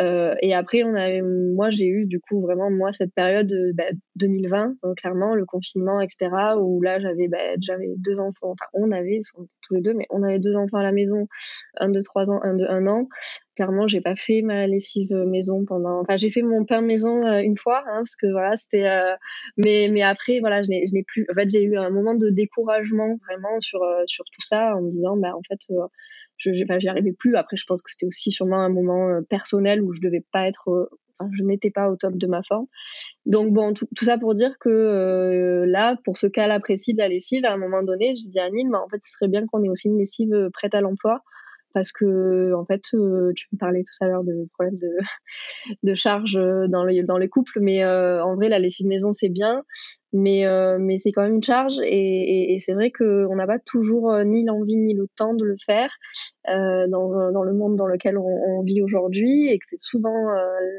Euh, 0.00 0.34
et 0.40 0.54
après, 0.54 0.82
on 0.84 0.94
a, 0.94 1.22
moi 1.22 1.70
j'ai 1.70 1.86
eu 1.86 2.06
du 2.06 2.20
coup 2.20 2.40
vraiment 2.40 2.70
moi 2.70 2.92
cette 2.92 3.12
période 3.14 3.52
2020, 4.16 4.76
bah, 4.82 4.92
clairement 4.96 5.34
le 5.34 5.44
confinement, 5.44 6.00
etc. 6.00 6.30
Où 6.58 6.80
là 6.82 7.00
j'avais 7.00 7.28
bah, 7.28 7.38
j'avais 7.60 7.94
deux 7.96 8.18
enfants. 8.18 8.52
Enfin 8.52 8.66
on 8.74 8.92
avait, 8.92 9.20
on 9.36 9.44
était 9.44 9.54
tous 9.62 9.74
les 9.74 9.80
deux, 9.80 9.94
mais 9.94 10.06
on 10.10 10.22
avait 10.22 10.38
deux 10.38 10.56
enfants 10.56 10.78
à 10.78 10.82
la 10.82 10.92
maison 10.92 11.26
un 11.78 11.88
de 11.88 12.00
trois 12.00 12.30
ans, 12.30 12.40
un 12.42 12.54
de 12.54 12.64
un 12.66 12.86
an. 12.86 13.08
Clairement, 13.54 13.86
j'ai 13.86 14.00
pas 14.00 14.16
fait 14.16 14.42
ma 14.42 14.66
lessive 14.66 15.12
maison 15.26 15.64
pendant. 15.64 16.00
Enfin, 16.00 16.16
j'ai 16.16 16.30
fait 16.30 16.42
mon 16.42 16.64
pain 16.64 16.82
maison 16.82 17.26
euh, 17.26 17.40
une 17.40 17.56
fois, 17.56 17.84
hein, 17.86 17.98
parce 17.98 18.16
que 18.16 18.30
voilà, 18.30 18.56
c'était. 18.56 18.86
Euh, 18.86 19.14
mais 19.56 19.88
mais 19.90 20.02
après, 20.02 20.40
voilà, 20.40 20.62
je 20.62 20.70
n'ai 20.70 21.02
plus. 21.04 21.26
En 21.30 21.34
fait, 21.34 21.48
j'ai 21.48 21.62
eu 21.62 21.76
un 21.76 21.90
moment 21.90 22.14
de 22.14 22.30
découragement 22.30 23.16
vraiment 23.26 23.60
sur 23.60 23.82
euh, 23.82 24.02
sur 24.06 24.24
tout 24.26 24.42
ça, 24.42 24.76
en 24.76 24.82
me 24.82 24.90
disant, 24.90 25.16
bah 25.16 25.34
en 25.34 25.42
fait. 25.48 25.60
je 26.38 26.52
j'y 26.52 26.88
arrivais 26.88 27.14
plus 27.14 27.34
après 27.36 27.56
je 27.56 27.64
pense 27.66 27.80
que 27.80 27.90
c'était 27.90 28.04
aussi 28.06 28.30
sûrement 28.30 28.60
un 28.60 28.68
moment 28.68 29.22
personnel 29.30 29.80
où 29.82 29.94
je 29.94 30.02
devais 30.02 30.24
pas 30.32 30.46
être 30.46 30.90
je 31.32 31.42
n'étais 31.42 31.70
pas 31.70 31.90
au 31.90 31.96
top 31.96 32.16
de 32.16 32.26
ma 32.26 32.42
forme. 32.42 32.66
Donc 33.24 33.52
bon, 33.52 33.72
tout, 33.72 33.86
ça 34.02 34.18
pour 34.18 34.34
dire 34.34 34.56
que 34.58 35.64
là, 35.66 35.96
pour 36.04 36.16
ce 36.18 36.26
cas-là 36.26 36.60
précis 36.60 36.94
de 36.94 36.98
la 36.98 37.08
lessive, 37.08 37.44
à 37.44 37.52
un 37.52 37.56
moment 37.58 37.82
donné, 37.82 38.14
j'ai 38.16 38.28
dit 38.28 38.38
à 38.38 38.50
Nil, 38.50 38.68
mais 38.70 38.78
en 38.78 38.88
fait, 38.88 38.98
ce 39.02 39.12
serait 39.12 39.28
bien 39.28 39.46
qu'on 39.46 39.62
ait 39.62 39.68
aussi 39.68 39.88
une 39.88 39.98
lessive 39.98 40.50
prête 40.52 40.74
à 40.74 40.80
l'emploi 40.80 41.22
parce 41.76 41.92
que 41.92 42.54
en 42.54 42.64
fait 42.64 42.80
euh, 42.94 43.32
tu 43.36 43.48
me 43.52 43.58
parlais 43.58 43.82
tout 43.82 44.02
à 44.02 44.08
l'heure 44.08 44.24
de 44.24 44.48
problèmes 44.54 44.78
de, 45.82 45.94
charge 45.94 46.32
dans, 46.32 46.84
le, 46.84 47.02
dans 47.02 47.18
les 47.18 47.28
couples 47.28 47.60
mais 47.60 47.84
euh, 47.84 48.24
en 48.24 48.34
vrai 48.34 48.48
la 48.48 48.58
lessive 48.58 48.86
maison 48.86 49.12
c'est 49.12 49.28
bien 49.28 49.62
mais 50.12 50.46
euh, 50.46 50.78
mais 50.80 50.98
c'est 50.98 51.12
quand 51.12 51.22
même 51.22 51.34
une 51.34 51.42
charge 51.42 51.80
et, 51.82 52.56
c'est 52.60 52.72
vrai 52.72 52.90
qu'on 52.90 53.34
n'a 53.34 53.46
pas 53.46 53.58
toujours 53.58 54.12
euh, 54.12 54.24
ni 54.24 54.44
l'envie 54.44 54.76
ni 54.76 54.94
le 54.94 55.06
temps 55.16 55.34
de 55.34 55.44
le 55.44 55.56
faire 55.64 55.90
euh, 56.48 56.86
dans, 56.88 57.32
dans 57.32 57.42
le 57.42 57.52
monde 57.52 57.76
dans 57.76 57.86
lequel 57.86 58.16
on, 58.16 58.62
vit 58.62 58.82
aujourd'hui 58.82 59.48
et 59.48 59.58
que 59.58 59.64
c'est 59.66 59.80
souvent 59.80 60.26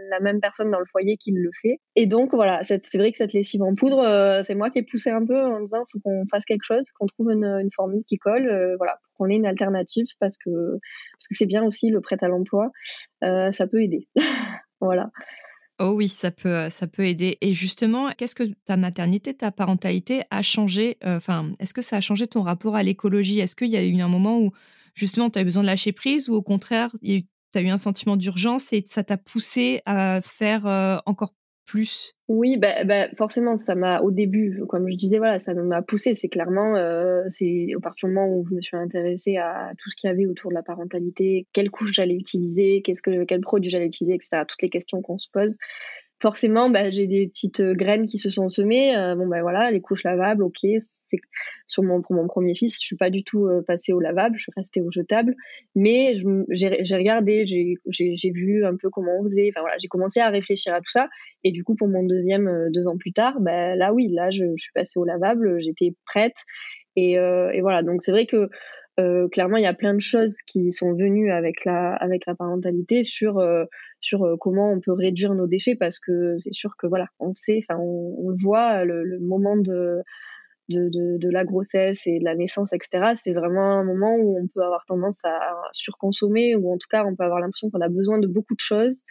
la 0.09 0.19
même 0.19 0.41
personne 0.41 0.71
dans 0.71 0.79
le 0.79 0.85
foyer 0.85 1.15
qui 1.15 1.31
le 1.31 1.51
fait. 1.61 1.79
Et 1.95 2.05
donc 2.05 2.33
voilà 2.33 2.61
c'est 2.63 2.97
vrai 2.97 3.11
que 3.11 3.17
cette 3.17 3.33
lessive 3.33 3.61
en 3.61 3.75
poudre 3.75 4.03
c'est 4.45 4.55
moi 4.55 4.69
qui 4.69 4.79
ai 4.79 4.83
poussé 4.83 5.09
un 5.09 5.25
peu 5.25 5.39
en 5.39 5.61
disant 5.61 5.83
faut 5.91 5.99
qu'on 5.99 6.25
fasse 6.29 6.45
quelque 6.45 6.63
chose 6.63 6.83
qu'on 6.99 7.05
trouve 7.05 7.31
une, 7.31 7.45
une, 7.45 7.69
formule 7.75 8.03
qui 8.07 8.17
colle 8.17 8.75
voilà 8.77 8.97
pour 9.03 9.13
qu'on 9.25 9.31
ait 9.31 9.35
une 9.35 9.45
alternative 9.45 10.07
parce 10.19 10.37
que 10.37 10.49
parce 10.49 11.27
que 11.29 11.35
c'est 11.35 11.45
bien 11.45 11.63
aussi 11.63 11.89
le 11.89 12.01
prêt 12.01 12.17
à 12.21 12.27
l'emploi 12.27 12.71
ça 13.21 13.67
peut 13.67 13.83
aider. 13.83 14.07
Voilà 14.79 15.09
Oh 15.79 15.91
oui, 15.95 16.09
ça 16.09 16.31
peut, 16.31 16.49
euh, 16.49 16.69
ça 16.69 16.87
peut 16.87 17.05
aider. 17.05 17.37
Et 17.41 17.53
justement, 17.53 18.09
qu'est-ce 18.17 18.33
que 18.33 18.43
ta 18.65 18.77
maternité, 18.77 19.35
ta 19.35 19.51
parentalité 19.51 20.23
a 20.31 20.41
changé 20.41 20.97
euh, 21.05 21.17
Enfin, 21.17 21.51
est-ce 21.59 21.73
que 21.73 21.83
ça 21.83 21.97
a 21.97 22.01
changé 22.01 22.25
ton 22.25 22.41
rapport 22.41 22.75
à 22.75 22.81
l'écologie? 22.81 23.39
Est-ce 23.39 23.55
qu'il 23.55 23.69
y 23.69 23.77
a 23.77 23.83
eu 23.83 23.99
un 24.01 24.07
moment 24.07 24.39
où 24.39 24.51
justement 24.95 25.29
tu 25.29 25.37
as 25.37 25.43
eu 25.43 25.45
besoin 25.45 25.61
de 25.61 25.67
lâcher 25.67 25.91
prise 25.91 26.29
ou 26.29 26.33
au 26.35 26.41
contraire, 26.41 26.89
tu 27.03 27.23
as 27.53 27.61
eu 27.61 27.69
un 27.69 27.77
sentiment 27.77 28.17
d'urgence 28.17 28.73
et 28.73 28.83
ça 28.87 29.03
t'a 29.03 29.17
poussé 29.17 29.81
à 29.85 30.19
faire 30.21 30.65
euh, 30.65 30.97
encore 31.05 31.35
Oui, 32.27 32.57
bah, 32.57 32.83
bah, 32.85 33.07
forcément, 33.17 33.57
ça 33.57 33.75
m'a 33.75 34.01
au 34.01 34.11
début, 34.11 34.61
comme 34.67 34.89
je 34.89 34.95
disais, 34.95 35.17
voilà, 35.17 35.39
ça 35.39 35.53
m'a 35.53 35.81
poussé. 35.81 36.13
C'est 36.13 36.29
clairement, 36.29 36.75
c'est 37.27 37.75
au 37.75 37.79
partir 37.79 38.07
du 38.07 38.15
moment 38.15 38.33
où 38.33 38.45
je 38.47 38.55
me 38.55 38.61
suis 38.61 38.77
intéressée 38.77 39.37
à 39.37 39.71
tout 39.77 39.89
ce 39.89 39.95
qu'il 39.95 40.09
y 40.09 40.11
avait 40.11 40.25
autour 40.25 40.49
de 40.49 40.55
la 40.55 40.63
parentalité, 40.63 41.47
quelle 41.53 41.69
couche 41.69 41.91
j'allais 41.93 42.15
utiliser, 42.15 42.81
qu'est-ce 42.81 43.01
que, 43.01 43.25
quel 43.25 43.41
produit 43.41 43.69
j'allais 43.69 43.87
utiliser, 43.87 44.15
etc. 44.15 44.43
Toutes 44.47 44.61
les 44.61 44.69
questions 44.69 45.01
qu'on 45.01 45.17
se 45.17 45.27
pose 45.31 45.57
forcément, 46.21 46.69
bah, 46.69 46.89
j'ai 46.91 47.07
des 47.07 47.27
petites 47.27 47.59
euh, 47.59 47.73
graines 47.73 48.05
qui 48.05 48.17
se 48.17 48.29
sont 48.29 48.49
semées. 48.49 48.95
Euh, 48.95 49.15
bon, 49.15 49.27
ben 49.27 49.41
voilà, 49.41 49.71
les 49.71 49.81
couches 49.81 50.03
lavables, 50.03 50.43
ok. 50.43 50.65
Sur 51.67 51.83
mon 51.83 52.01
pour 52.01 52.15
mon 52.15 52.27
premier 52.27 52.55
fils, 52.55 52.75
je 52.81 52.85
suis 52.85 52.97
pas 52.97 53.09
du 53.09 53.23
tout 53.23 53.45
euh, 53.45 53.61
passée 53.65 53.93
au 53.93 53.99
lavable, 53.99 54.37
je 54.37 54.43
suis 54.43 54.51
restée 54.55 54.81
au 54.81 54.89
jetable. 54.89 55.35
Mais 55.75 56.15
j'ai 56.49 56.95
regardé, 56.95 57.45
j'ai 57.45 58.31
vu 58.31 58.65
un 58.65 58.75
peu 58.75 58.89
comment 58.89 59.11
on 59.19 59.23
faisait. 59.23 59.49
Enfin 59.53 59.61
voilà, 59.61 59.77
j'ai 59.79 59.87
commencé 59.87 60.19
à 60.19 60.29
réfléchir 60.29 60.73
à 60.73 60.79
tout 60.79 60.89
ça. 60.89 61.07
Et 61.43 61.51
du 61.51 61.63
coup, 61.63 61.75
pour 61.75 61.87
mon 61.87 62.03
deuxième, 62.03 62.69
deux 62.73 62.87
ans 62.87 62.97
plus 62.97 63.13
tard, 63.13 63.39
bah, 63.39 63.75
là 63.75 63.93
oui, 63.93 64.07
là 64.09 64.31
je, 64.31 64.55
suis 64.55 64.71
passée 64.73 64.99
au 64.99 65.05
lavable, 65.05 65.61
j'étais 65.61 65.93
prête. 66.05 66.37
Et, 66.95 67.11
et 67.11 67.61
voilà, 67.61 67.83
donc 67.83 68.01
c'est 68.01 68.11
vrai 68.11 68.25
que 68.25 68.49
euh, 68.99 69.27
clairement, 69.27 69.57
il 69.57 69.63
y 69.63 69.67
a 69.67 69.75
plein 69.75 69.93
de 69.93 70.01
choses 70.01 70.37
qui 70.41 70.71
sont 70.71 70.93
venues 70.93 71.31
avec 71.31 71.65
la, 71.65 71.93
avec 71.93 72.25
la 72.25 72.33
parentalité 72.33 73.03
sur, 73.03 73.37
euh, 73.37 73.65
sur 74.01 74.23
euh, 74.23 74.37
comment 74.39 74.71
on 74.71 74.79
peut 74.79 74.91
réduire 74.91 75.35
nos 75.35 75.45
déchets 75.45 75.75
parce 75.75 75.99
que 75.99 76.35
c'est 76.39 76.53
sûr 76.53 76.75
que 76.79 76.87
voilà, 76.87 77.05
on 77.19 77.35
sait, 77.35 77.61
enfin, 77.63 77.79
on, 77.79 78.29
le 78.29 78.37
voit, 78.41 78.85
le, 78.85 79.19
moment 79.19 79.55
de, 79.55 80.01
de, 80.69 81.17
de, 81.17 81.29
la 81.29 81.45
grossesse 81.45 82.07
et 82.07 82.19
de 82.19 82.23
la 82.23 82.35
naissance, 82.35 82.73
etc., 82.73 83.13
c'est 83.15 83.33
vraiment 83.33 83.79
un 83.79 83.83
moment 83.83 84.15
où 84.15 84.37
on 84.41 84.47
peut 84.47 84.63
avoir 84.63 84.85
tendance 84.85 85.23
à 85.25 85.39
surconsommer 85.71 86.55
ou 86.55 86.73
en 86.73 86.77
tout 86.77 86.87
cas, 86.89 87.05
on 87.05 87.15
peut 87.15 87.23
avoir 87.23 87.39
l'impression 87.39 87.69
qu'on 87.69 87.81
a 87.81 87.89
besoin 87.89 88.19
de 88.19 88.27
beaucoup 88.27 88.55
de 88.55 88.59
choses. 88.59 89.03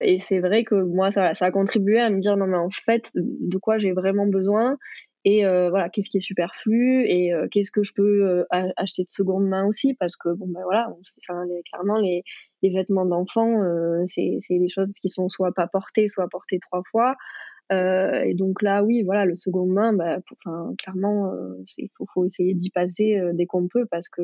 Et 0.00 0.18
c'est 0.18 0.40
vrai 0.40 0.64
que 0.64 0.74
moi, 0.74 1.10
ça, 1.10 1.34
ça 1.34 1.46
a 1.46 1.50
contribué 1.50 1.98
à 2.00 2.10
me 2.10 2.20
dire 2.20 2.36
non, 2.36 2.46
mais 2.46 2.56
en 2.56 2.70
fait, 2.70 3.10
de 3.14 3.58
quoi 3.58 3.78
j'ai 3.78 3.92
vraiment 3.92 4.26
besoin? 4.26 4.78
Et 5.24 5.44
euh, 5.44 5.68
voilà 5.68 5.90
qu'est-ce 5.90 6.08
qui 6.08 6.18
est 6.18 6.20
superflu? 6.20 7.04
Et 7.06 7.34
euh, 7.34 7.48
qu'est-ce 7.50 7.70
que 7.70 7.82
je 7.82 7.92
peux 7.94 8.24
euh, 8.24 8.44
acheter 8.76 9.02
de 9.02 9.10
seconde 9.10 9.46
main 9.46 9.66
aussi? 9.66 9.94
Parce 9.94 10.16
que 10.16 10.30
bon 10.30 10.46
ben 10.48 10.62
voilà 10.64 10.88
enfin, 10.88 11.44
les, 11.46 11.62
clairement 11.70 11.98
les, 11.98 12.22
les 12.62 12.70
vêtements 12.70 13.04
d'enfants 13.04 13.60
c'est 14.06 14.38
des 14.48 14.68
choses 14.68 14.94
qui 14.94 15.08
sont 15.08 15.28
soit 15.28 15.52
pas 15.52 15.66
portées 15.66 16.08
soit 16.08 16.28
portées 16.30 16.58
trois 16.60 16.82
fois 16.90 17.16
et 17.70 18.34
donc 18.34 18.62
là 18.62 18.82
oui 18.82 19.02
voilà 19.02 19.24
le 19.24 19.34
seconde 19.34 19.70
main 19.70 19.92
bah, 19.92 20.18
enfin 20.32 20.72
clairement 20.78 21.30
il 21.76 21.88
faut, 21.96 22.06
faut 22.12 22.24
essayer 22.24 22.54
d'y 22.54 22.70
passer 22.70 23.20
dès 23.34 23.46
qu'on 23.46 23.68
peut 23.68 23.86
parce 23.90 24.08
que 24.08 24.22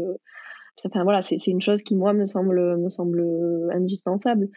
Enfin 0.84 1.04
voilà, 1.04 1.22
c'est 1.22 1.46
une 1.46 1.60
chose 1.60 1.82
qui 1.82 1.94
moi 1.94 2.12
me 2.12 2.26
semble 2.26 2.76
me 2.76 2.88
semble 2.88 3.22
indispensable. 3.72 4.48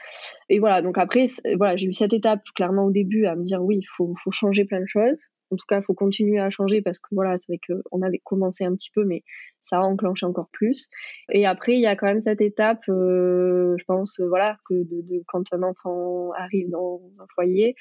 Et 0.49 0.59
voilà, 0.59 0.81
donc 0.81 0.97
après 0.97 1.27
voilà, 1.57 1.75
j'ai 1.75 1.87
eu 1.87 1.93
cette 1.93 2.13
étape 2.13 2.41
clairement 2.55 2.85
au 2.85 2.91
début 2.91 3.25
à 3.25 3.35
me 3.35 3.43
dire 3.43 3.61
oui, 3.63 3.77
il 3.77 3.85
faut 3.85 4.15
faut 4.23 4.31
changer 4.31 4.65
plein 4.65 4.81
de 4.81 4.87
choses. 4.87 5.29
En 5.51 5.55
tout 5.55 5.65
cas, 5.67 5.79
il 5.79 5.83
faut 5.83 5.93
continuer 5.93 6.39
à 6.39 6.49
changer 6.49 6.81
parce 6.81 6.99
que 6.99 7.07
voilà, 7.11 7.37
c'est 7.37 7.47
vrai 7.47 7.59
qu'on 7.65 8.01
avait 8.01 8.19
commencé 8.23 8.65
un 8.65 8.73
petit 8.75 8.91
peu, 8.93 9.05
mais 9.05 9.23
ça 9.61 9.77
a 9.77 9.81
enclenché 9.81 10.25
encore 10.25 10.49
plus. 10.51 10.89
Et 11.31 11.45
après, 11.45 11.73
il 11.73 11.79
y 11.79 11.85
a 11.85 11.95
quand 11.95 12.07
même 12.07 12.19
cette 12.19 12.41
étape, 12.41 12.83
euh, 12.89 13.75
je 13.77 13.83
pense, 13.85 14.19
euh, 14.19 14.27
voilà, 14.27 14.57
que 14.67 14.73
de, 14.73 15.01
de, 15.01 15.23
quand 15.27 15.43
un 15.53 15.63
enfant 15.63 16.31
arrive 16.37 16.69
dans 16.69 17.01
un 17.19 17.25
foyer, 17.33 17.75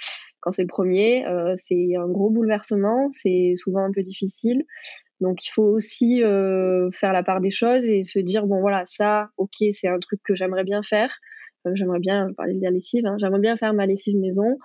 c'est 0.52 0.62
le 0.62 0.68
premier, 0.68 1.26
euh, 1.26 1.54
c'est 1.56 1.96
un 1.96 2.08
gros 2.08 2.30
bouleversement, 2.30 3.08
c'est 3.10 3.54
souvent 3.56 3.84
un 3.84 3.92
peu 3.92 4.02
difficile. 4.02 4.64
Donc 5.20 5.44
il 5.46 5.50
faut 5.50 5.64
aussi 5.64 6.22
euh, 6.22 6.90
faire 6.92 7.12
la 7.12 7.22
part 7.22 7.40
des 7.40 7.50
choses 7.50 7.86
et 7.86 8.02
se 8.02 8.18
dire 8.18 8.46
bon 8.46 8.60
voilà 8.60 8.84
ça 8.86 9.30
ok 9.38 9.54
c'est 9.72 9.88
un 9.88 9.98
truc 9.98 10.20
que 10.22 10.34
j'aimerais 10.34 10.64
bien 10.64 10.82
faire 10.82 11.18
euh, 11.66 11.70
j'aimerais 11.74 12.00
bien 12.00 12.28
parler 12.36 12.54
de 12.54 12.62
la 12.62 12.70
lessive 12.70 13.06
hein, 13.06 13.16
j'aimerais 13.18 13.40
bien 13.40 13.56
faire 13.56 13.72
ma 13.72 13.86
lessive 13.86 14.18
maison 14.18 14.58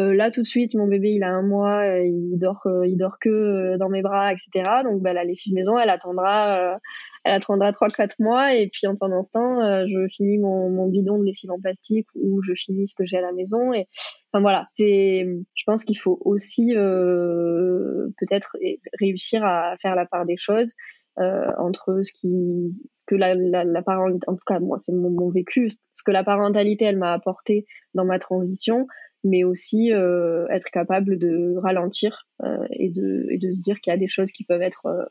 euh, 0.00 0.14
là 0.14 0.30
tout 0.30 0.40
de 0.40 0.46
suite 0.46 0.74
mon 0.74 0.86
bébé 0.86 1.10
il 1.10 1.22
a 1.22 1.30
un 1.30 1.42
mois 1.42 1.82
euh, 1.82 2.04
il 2.04 2.38
dort 2.38 2.62
euh, 2.66 2.86
il 2.86 2.96
dort 2.96 3.18
que 3.20 3.76
dans 3.76 3.88
mes 3.88 4.02
bras 4.02 4.32
etc 4.32 4.48
donc 4.84 5.02
bah, 5.02 5.12
la 5.12 5.24
lessive 5.24 5.52
maison 5.54 5.78
elle 5.78 5.90
attendra 5.90 6.78
elle 7.24 7.34
attendra 7.34 7.72
trois 7.72 7.90
quatre 7.90 8.18
mois. 8.18 8.54
Et 8.54 8.68
puis 8.68 8.86
en 8.86 8.96
pendant 8.96 9.22
ce 9.22 9.30
je 9.32 10.08
finis 10.08 10.38
mon, 10.38 10.88
bidon 10.88 11.18
de 11.18 11.24
lessive 11.24 11.50
en 11.50 11.60
plastique 11.60 12.06
ou 12.14 12.42
je 12.42 12.52
finis 12.54 12.88
ce 12.88 12.94
que 12.94 13.04
j'ai 13.04 13.18
à 13.18 13.20
la 13.20 13.32
maison. 13.32 13.72
Et 13.72 13.86
enfin 14.32 14.40
voilà. 14.40 14.66
C'est 14.70 15.26
je 15.54 15.64
pense 15.66 15.84
qu'il 15.84 15.98
faut 15.98 16.18
aussi 16.24 16.72
peut-être 16.74 18.56
réussir 18.98 19.44
à 19.44 19.74
faire 19.80 19.94
la 19.94 20.06
part 20.06 20.24
des 20.24 20.36
choses 20.36 20.74
entre 21.16 22.00
ce 22.02 22.12
qui 22.12 22.68
ce 22.92 23.04
que 23.06 23.14
la, 23.14 23.34
la, 23.34 23.64
la 23.64 23.82
parentalité 23.82 24.26
en 24.28 24.34
tout 24.34 24.44
cas 24.46 24.58
moi 24.58 24.78
c'est 24.78 24.92
mon, 24.92 25.10
mon, 25.10 25.28
vécu 25.28 25.68
ce 25.68 26.02
que 26.02 26.12
la 26.12 26.24
parentalité 26.24 26.86
elle 26.86 26.96
m'a 26.96 27.12
apporté 27.12 27.66
dans 27.92 28.06
ma 28.06 28.18
transition 28.18 28.86
mais 29.24 29.44
aussi 29.44 29.92
euh, 29.92 30.46
être 30.48 30.70
capable 30.70 31.18
de 31.18 31.56
ralentir 31.58 32.26
euh, 32.42 32.66
et, 32.70 32.90
de, 32.90 33.26
et 33.30 33.38
de 33.38 33.52
se 33.52 33.60
dire 33.60 33.80
qu'il 33.80 33.90
y 33.92 33.94
a 33.94 33.98
des 33.98 34.08
choses 34.08 34.32
qui 34.32 34.44
peuvent 34.44 34.62
être 34.62 34.86
euh, 34.86 35.04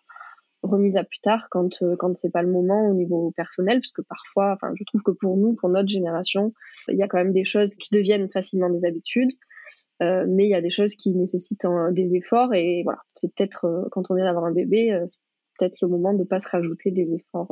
remises 0.63 0.97
à 0.97 1.03
plus 1.03 1.19
tard 1.19 1.47
quand 1.49 1.81
euh, 1.81 1.95
quand 1.97 2.17
c'est 2.17 2.31
pas 2.31 2.41
le 2.41 2.51
moment 2.51 2.89
au 2.89 2.93
niveau 2.93 3.31
personnel 3.31 3.79
parce 3.79 3.93
que 3.93 4.01
parfois 4.01 4.53
enfin 4.53 4.73
je 4.75 4.83
trouve 4.83 5.03
que 5.03 5.11
pour 5.11 5.37
nous 5.37 5.53
pour 5.53 5.69
notre 5.69 5.87
génération 5.87 6.53
il 6.89 6.97
y 6.97 7.03
a 7.03 7.07
quand 7.07 7.17
même 7.17 7.33
des 7.33 7.45
choses 7.45 7.75
qui 7.75 7.89
deviennent 7.93 8.29
facilement 8.29 8.69
des 8.69 8.85
habitudes 8.85 9.31
euh, 10.01 10.25
mais 10.27 10.45
il 10.45 10.49
y 10.49 10.55
a 10.55 10.61
des 10.61 10.69
choses 10.69 10.95
qui 10.95 11.15
nécessitent 11.15 11.67
des 11.91 12.15
efforts 12.15 12.53
et 12.53 12.81
voilà. 12.83 12.99
C'est 13.13 13.33
peut-être 13.33 13.87
quand 13.91 14.09
on 14.09 14.15
vient 14.15 14.25
d'avoir 14.25 14.45
un 14.45 14.51
bébé 14.51 14.97
c'est 15.05 15.19
peut-être 15.59 15.77
le 15.81 15.87
moment 15.87 16.13
de 16.13 16.23
pas 16.23 16.39
se 16.39 16.49
rajouter 16.49 16.91
des 16.91 17.13
efforts 17.13 17.51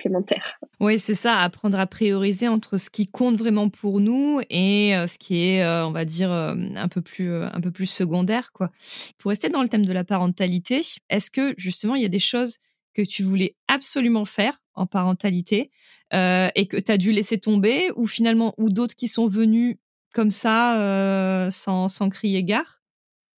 supplémentaire. 0.00 0.58
Oui, 0.80 0.98
c'est 0.98 1.14
ça, 1.14 1.40
apprendre 1.40 1.78
à 1.78 1.86
prioriser 1.86 2.48
entre 2.48 2.78
ce 2.78 2.88
qui 2.88 3.06
compte 3.06 3.38
vraiment 3.38 3.68
pour 3.68 4.00
nous 4.00 4.40
et 4.48 4.96
euh, 4.96 5.06
ce 5.06 5.18
qui 5.18 5.42
est, 5.44 5.62
euh, 5.62 5.86
on 5.86 5.92
va 5.92 6.04
dire, 6.04 6.32
euh, 6.32 6.54
un 6.74 6.88
peu 6.88 7.02
plus, 7.02 7.34
un 7.34 7.60
peu 7.60 7.70
plus 7.70 7.86
secondaire, 7.86 8.52
quoi. 8.52 8.70
Pour 9.18 9.28
rester 9.28 9.50
dans 9.50 9.62
le 9.62 9.68
thème 9.68 9.84
de 9.84 9.92
la 9.92 10.04
parentalité, 10.04 10.82
est-ce 11.10 11.30
que 11.30 11.54
justement 11.58 11.94
il 11.94 12.02
y 12.02 12.06
a 12.06 12.08
des 12.08 12.18
choses 12.18 12.58
que 12.94 13.02
tu 13.02 13.22
voulais 13.22 13.56
absolument 13.68 14.24
faire 14.24 14.62
en 14.74 14.86
parentalité 14.86 15.70
et 16.12 16.66
que 16.66 16.76
tu 16.76 16.90
as 16.90 16.96
dû 16.96 17.12
laisser 17.12 17.38
tomber 17.38 17.90
ou 17.94 18.08
finalement 18.08 18.54
ou 18.56 18.68
d'autres 18.68 18.96
qui 18.96 19.06
sont 19.06 19.28
venus 19.28 19.76
comme 20.12 20.32
ça 20.32 21.48
sans, 21.52 21.86
sans 21.86 22.08
crier 22.08 22.42
gare? 22.42 22.79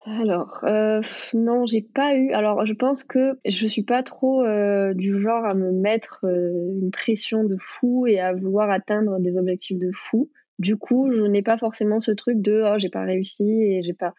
Alors, 0.04 0.62
euh, 0.64 1.02
non, 1.36 1.68
j'ai 1.68 1.84
pas 1.84 2.16
eu. 2.16 2.32
Alors, 2.32 2.66
je 2.66 2.74
pense 2.74 3.04
que 3.04 3.38
je 3.46 3.68
suis 3.68 3.84
pas 3.84 4.02
trop 4.02 4.44
euh, 4.44 4.96
du 4.96 5.22
genre 5.22 5.46
à 5.46 5.54
me 5.54 5.72
mettre 5.72 6.26
euh, 6.26 6.74
une 6.82 6.90
pression 6.90 7.44
de 7.44 7.56
fou 7.56 8.08
et 8.08 8.20
à 8.20 8.34
vouloir 8.34 8.72
atteindre 8.72 9.20
des 9.20 9.38
objectifs 9.38 9.78
de 9.78 9.92
fou. 9.94 10.32
Du 10.58 10.76
coup, 10.76 11.12
je 11.12 11.24
n'ai 11.26 11.44
pas 11.44 11.58
forcément 11.58 12.00
ce 12.00 12.12
truc 12.12 12.42
de 12.42 12.64
oh 12.66 12.80
j'ai 12.80 12.90
pas 12.90 13.04
réussi 13.04 13.48
et 13.48 13.84
j'ai 13.84 13.94
pas. 13.94 14.14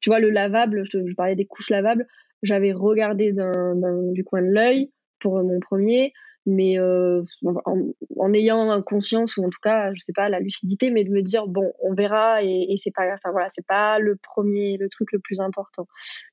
Tu 0.00 0.10
vois, 0.10 0.18
le 0.18 0.30
lavable, 0.30 0.82
je, 0.84 1.06
je 1.06 1.14
parlais 1.14 1.36
des 1.36 1.46
couches 1.46 1.70
lavables. 1.70 2.08
J'avais 2.42 2.72
regardé 2.72 3.32
du 3.32 4.24
coin 4.24 4.42
de 4.42 4.48
l'œil 4.48 4.92
pour 5.20 5.42
mon 5.42 5.60
premier 5.60 6.12
mais 6.48 6.78
euh, 6.78 7.22
en, 8.16 8.32
ayant 8.32 8.80
conscience 8.82 9.36
ou 9.36 9.44
en 9.44 9.50
tout 9.50 9.60
cas 9.62 9.92
je 9.94 10.02
sais 10.02 10.14
pas 10.14 10.28
la 10.28 10.40
lucidité 10.40 10.90
mais 10.90 11.04
de 11.04 11.10
me 11.10 11.20
dire 11.20 11.46
bon 11.46 11.72
on 11.82 11.94
verra 11.94 12.42
et, 12.42 12.66
et 12.70 12.76
c'est 12.78 12.90
pas 12.90 13.12
enfin 13.12 13.30
voilà 13.30 13.48
c'est 13.50 13.66
pas 13.66 13.98
le 13.98 14.16
premier 14.16 14.78
le 14.78 14.88
truc 14.88 15.12
le 15.12 15.18
plus 15.18 15.40
important. 15.40 15.86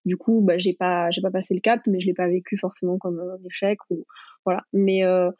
Du 0.06 0.16
coup 0.16 0.42
bah 0.42 0.58
j'ai 0.58 0.74
pas 0.74 1.12
j'ai 1.12 1.22
pas 1.22 1.32
passé 1.32 1.54
le 1.54 1.60
cap 1.60 1.82
mais 1.86 2.00
je 2.00 2.08
l'ai 2.08 2.14
pas 2.14 2.28
vécu 2.28 2.58
forcément 2.58 2.98
comme 2.98 3.20
un 3.20 3.46
échec 3.46 3.78
ou 3.90 4.06
voilà. 4.46 4.64
Mais 4.74 5.04
euh, 5.04 5.32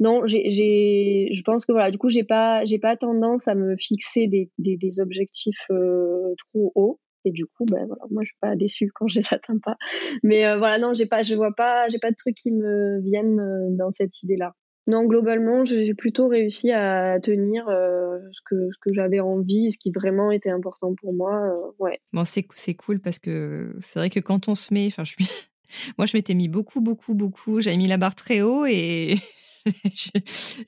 non 0.00 0.26
j'ai 0.26 1.28
je 1.32 1.42
pense 1.42 1.64
que 1.64 1.72
voilà 1.72 1.90
du 1.90 1.98
coup 1.98 2.08
j'ai 2.08 2.24
pas 2.24 2.64
j'ai 2.64 2.78
pas 2.78 2.96
tendance 2.96 3.46
à 3.46 3.54
me 3.54 3.76
fixer 3.76 4.26
des 4.26 4.50
des, 4.58 4.76
des 4.76 5.00
objectifs 5.00 5.66
euh, 5.70 6.34
trop 6.38 6.72
hauts 6.74 7.00
et 7.24 7.30
du 7.30 7.46
coup 7.46 7.64
ben 7.66 7.86
voilà 7.86 8.02
moi 8.10 8.22
je 8.22 8.28
suis 8.28 8.38
pas 8.40 8.56
déçue 8.56 8.90
quand 8.94 9.08
je 9.08 9.18
les 9.20 9.26
atteins 9.30 9.58
pas 9.58 9.76
mais 10.22 10.46
euh, 10.46 10.58
voilà 10.58 10.78
non 10.78 10.94
j'ai 10.94 11.06
pas 11.06 11.22
je 11.22 11.34
vois 11.34 11.54
pas 11.56 11.88
j'ai 11.88 11.98
pas 11.98 12.10
de 12.10 12.16
trucs 12.16 12.36
qui 12.36 12.52
me 12.52 13.00
viennent 13.02 13.40
euh, 13.40 13.68
dans 13.70 13.90
cette 13.90 14.22
idée 14.22 14.36
là 14.36 14.52
Non, 14.86 15.04
globalement, 15.04 15.64
j'ai 15.64 15.94
plutôt 15.94 16.28
réussi 16.28 16.70
à 16.70 17.18
tenir 17.22 17.64
ce 17.68 18.40
que, 18.44 18.68
ce 18.70 18.78
que 18.82 18.92
j'avais 18.92 19.20
envie, 19.20 19.70
ce 19.70 19.78
qui 19.78 19.90
vraiment 19.90 20.30
était 20.30 20.50
important 20.50 20.94
pour 20.94 21.14
moi. 21.14 21.32
ouais. 21.78 22.00
Bon, 22.12 22.24
c'est 22.24 22.74
cool 22.74 23.00
parce 23.00 23.18
que 23.18 23.74
c'est 23.80 23.98
vrai 23.98 24.10
que 24.10 24.20
quand 24.20 24.48
on 24.48 24.54
se 24.54 24.74
met, 24.74 24.86
enfin, 24.86 25.04
je 25.04 25.16
moi, 25.98 26.06
je 26.06 26.16
m'étais 26.16 26.34
mis 26.34 26.48
beaucoup, 26.48 26.80
beaucoup, 26.80 27.14
beaucoup. 27.14 27.60
J'avais 27.60 27.76
mis 27.76 27.86
la 27.86 27.96
barre 27.96 28.14
très 28.14 28.42
haut 28.42 28.66
et 28.66 29.16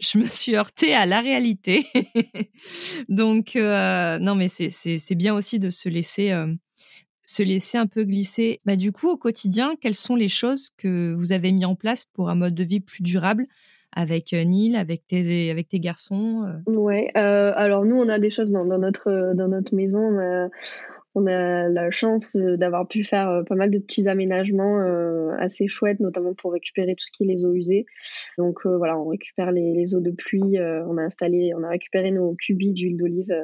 je, 0.00 0.19
me 0.19 0.25
suis 0.25 0.57
heurtée 0.57 0.95
à 0.95 1.07
la 1.07 1.21
réalité. 1.21 1.87
Donc, 3.09 3.55
non, 3.55 4.35
mais 4.35 4.49
c'est 4.49 5.15
bien 5.15 5.35
aussi 5.35 5.59
de 5.59 5.71
se 5.71 5.88
laisser 5.88 6.33
se 7.26 7.43
laisser 7.43 7.76
un 7.76 7.87
peu 7.87 8.05
glisser. 8.05 8.61
Bah, 8.65 8.76
du 8.76 8.93
coup, 8.93 9.11
au 9.11 9.17
quotidien, 9.17 9.75
quelles 9.81 9.97
sont 9.97 10.17
les 10.17 10.29
choses 10.29 10.71
que 10.76 11.12
vous 11.12 11.33
avez 11.33 11.53
mis 11.53 11.65
en 11.65 11.75
place 11.75 12.05
pour 12.05 12.31
un 12.31 12.37
mode 12.37 12.55
de 12.55 12.65
vie 12.65 12.81
plus 12.81 13.03
durable 13.03 13.47
avec 13.93 14.33
euh, 14.33 14.45
Neil, 14.45 14.76
avec 14.76 15.07
tes, 15.07 15.81
garçons 15.81 16.45
euh? 16.47 16.71
Ouais, 16.71 17.11
euh, 17.17 17.53
alors 17.57 17.85
nous, 17.85 17.97
on 17.97 18.09
a 18.09 18.19
des 18.19 18.31
choses 18.31 18.50
dans, 18.50 18.65
notre, 18.65 19.75
maison. 19.75 20.49
On 21.17 21.27
a 21.27 21.69
la 21.69 21.91
chance 21.91 22.37
d'avoir 22.37 22.87
pu 22.87 23.03
faire 23.03 23.43
pas 23.49 23.57
mal 23.57 23.71
de 23.71 23.79
petits 23.79 24.07
aménagements 24.07 24.81
assez 25.39 25.67
chouettes, 25.67 25.99
notamment 25.99 26.35
pour 26.35 26.53
récupérer 26.53 26.95
tout 26.95 27.05
ce 27.05 27.11
qui 27.11 27.25
est 27.25 27.35
les 27.35 27.45
eaux 27.45 27.55
usées. 27.55 27.87
Donc 28.39 28.67
voilà, 28.67 28.99
on 28.99 29.09
récupère 29.09 29.51
les, 29.51 29.73
les, 29.73 29.95
eaux 29.95 30.01
de 30.01 30.11
pluie. 30.11 30.59
on 30.61 30.99
a 30.99 31.03
installé, 31.03 31.53
on 31.57 31.63
a 31.65 31.69
récupéré 31.69 32.11
nos 32.11 32.35
cubis 32.35 32.75
d'huile 32.75 32.97
d'olive 32.97 33.35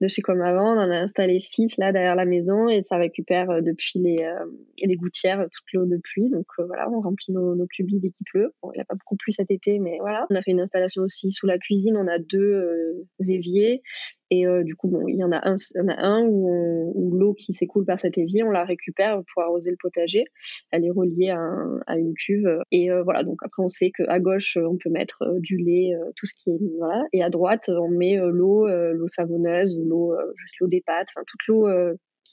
de 0.00 0.08
chez 0.08 0.22
Comme 0.22 0.42
Avant. 0.42 0.74
On 0.74 0.78
en 0.78 0.90
a 0.90 0.98
installé 0.98 1.40
six 1.40 1.76
là 1.78 1.92
derrière 1.92 2.14
la 2.14 2.24
maison 2.24 2.68
et 2.68 2.82
ça 2.82 2.96
récupère 2.96 3.50
euh, 3.50 3.60
depuis 3.60 3.98
les, 3.98 4.24
euh, 4.24 4.46
les 4.82 4.96
gouttières 4.96 5.46
toute 5.50 5.64
l'eau 5.72 5.86
de 5.86 5.96
pluie. 5.96 6.30
Donc 6.30 6.46
euh, 6.58 6.64
voilà, 6.66 6.88
on 6.90 7.00
remplit 7.00 7.32
nos, 7.32 7.54
nos 7.54 7.66
cubis 7.66 7.98
dès 7.98 8.10
qu'il 8.10 8.24
pleut. 8.30 8.52
Il 8.64 8.76
n'y 8.76 8.82
a 8.82 8.84
pas 8.84 8.94
beaucoup 8.94 9.16
plu 9.16 9.32
cet 9.32 9.50
été, 9.50 9.78
mais 9.78 9.98
voilà. 10.00 10.26
On 10.30 10.34
a 10.34 10.42
fait 10.42 10.50
une 10.50 10.60
installation 10.60 11.02
aussi 11.02 11.30
sous 11.30 11.46
la 11.46 11.58
cuisine. 11.58 11.96
On 11.96 12.08
a 12.08 12.18
deux 12.18 13.06
éviers 13.28 13.82
et 14.30 14.44
du 14.64 14.74
coup, 14.74 14.88
bon, 14.88 15.06
il 15.06 15.16
y 15.16 15.24
en 15.24 15.32
a 15.32 15.48
un, 15.48 15.56
il 15.56 15.78
y 15.78 15.80
en 15.82 15.88
a 15.88 16.06
un 16.06 16.24
où, 16.26 16.92
où 16.94 17.16
l'eau 17.16 17.34
qui 17.34 17.52
s'écoule 17.52 17.84
par 17.84 17.98
cet 17.98 18.18
évier, 18.18 18.42
on 18.42 18.50
la 18.50 18.64
récupère 18.64 19.22
pour 19.32 19.42
arroser 19.42 19.70
le 19.70 19.76
potager. 19.80 20.24
Elle 20.70 20.84
est 20.84 20.90
reliée 20.90 21.30
à, 21.30 21.40
à 21.86 21.96
une 21.96 22.14
cuve. 22.14 22.60
Et 22.70 22.88
voilà, 23.04 23.22
donc 23.22 23.38
après, 23.42 23.62
on 23.62 23.68
sait 23.68 23.90
qu'à 23.90 24.18
gauche, 24.20 24.56
on 24.56 24.76
peut 24.76 24.90
mettre 24.90 25.24
du 25.38 25.56
lait, 25.58 25.92
tout 26.16 26.26
ce 26.26 26.34
qui 26.34 26.50
est 26.50 26.58
voilà, 26.78 27.04
et 27.12 27.22
à 27.22 27.30
droite, 27.30 27.68
on 27.68 27.88
met 27.88 28.16
l'eau, 28.16 28.66
l'eau 28.66 29.06
savonneuse 29.06 29.76
l'eau, 29.84 30.12
euh, 30.12 30.32
juste 30.36 30.54
l'eau 30.60 30.68
des 30.68 30.80
pâtes, 30.80 31.08
enfin 31.14 31.24
toute 31.26 31.46
l'eau 31.48 31.68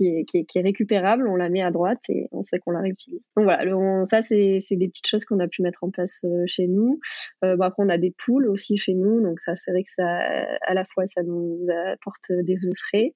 euh, 0.01 0.23
qui 0.27 0.37
est, 0.37 0.45
qui, 0.45 0.57
est, 0.57 0.61
récupérable, 0.61 1.27
on 1.27 1.35
la 1.35 1.49
met 1.49 1.61
à 1.61 1.71
droite 1.71 2.01
et 2.09 2.27
on 2.31 2.43
sait 2.43 2.59
qu'on 2.59 2.71
la 2.71 2.81
réutilise. 2.81 3.23
Donc 3.35 3.45
voilà, 3.45 4.05
ça 4.05 4.21
c'est 4.21 4.59
des 4.71 4.87
petites 4.87 5.07
choses 5.07 5.25
qu'on 5.25 5.39
a 5.39 5.47
pu 5.47 5.61
mettre 5.61 5.83
en 5.83 5.89
place 5.89 6.21
euh, 6.25 6.43
chez 6.47 6.67
nous. 6.67 6.99
bon, 7.41 7.61
après 7.61 7.83
on 7.83 7.89
a 7.89 7.97
des 7.97 8.13
poules 8.25 8.47
aussi 8.47 8.77
chez 8.77 8.93
nous, 8.93 9.21
donc 9.21 9.39
ça 9.39 9.55
c'est 9.55 9.71
vrai 9.71 9.83
que 9.83 9.91
ça 9.91 10.05
à 10.61 10.73
la 10.73 10.85
fois 10.85 11.05
ça 11.07 11.23
nous 11.23 11.67
apporte 11.91 12.31
des 12.31 12.65
œufs 12.65 12.77
frais, 12.77 13.13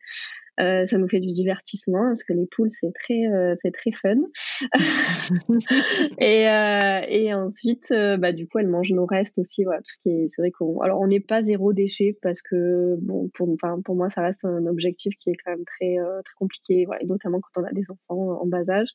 euh, 0.59 0.85
ça 0.87 0.97
nous 0.97 1.07
fait 1.07 1.19
du 1.19 1.31
divertissement 1.31 2.07
parce 2.07 2.23
que 2.23 2.33
les 2.33 2.47
poules 2.47 2.71
c'est 2.71 2.91
très 2.93 3.27
euh, 3.27 3.55
c'est 3.61 3.71
très 3.71 3.91
fun. 3.91 4.15
et, 6.19 6.49
euh, 6.49 7.01
et 7.07 7.33
ensuite 7.33 7.91
bah 7.91 8.31
du 8.33 8.47
coup 8.47 8.59
elles 8.59 8.67
mangent 8.67 8.91
nos 8.91 9.05
restes 9.05 9.37
aussi 9.37 9.63
voilà 9.63 9.79
tout 9.79 9.91
ce 9.91 9.99
qui 9.99 10.09
est 10.09 10.27
c'est 10.27 10.41
vrai 10.41 10.51
qu'on 10.51 10.79
alors 10.81 10.99
on 10.99 11.07
n'est 11.07 11.19
pas 11.19 11.43
zéro 11.43 11.73
déchet 11.73 12.17
parce 12.21 12.41
que 12.41 12.95
bon 13.01 13.29
pour 13.35 13.49
enfin 13.49 13.79
pour 13.83 13.95
moi 13.95 14.09
ça 14.09 14.21
reste 14.21 14.45
un 14.45 14.65
objectif 14.65 15.13
qui 15.15 15.29
est 15.29 15.35
quand 15.43 15.51
même 15.51 15.65
très 15.65 15.95
très 16.25 16.35
compliqué 16.37 16.85
voilà, 16.85 17.05
notamment 17.05 17.39
quand 17.39 17.61
on 17.61 17.65
a 17.65 17.71
des 17.71 17.83
enfants 17.91 18.41
en 18.41 18.45
bas 18.47 18.69
âge. 18.69 18.89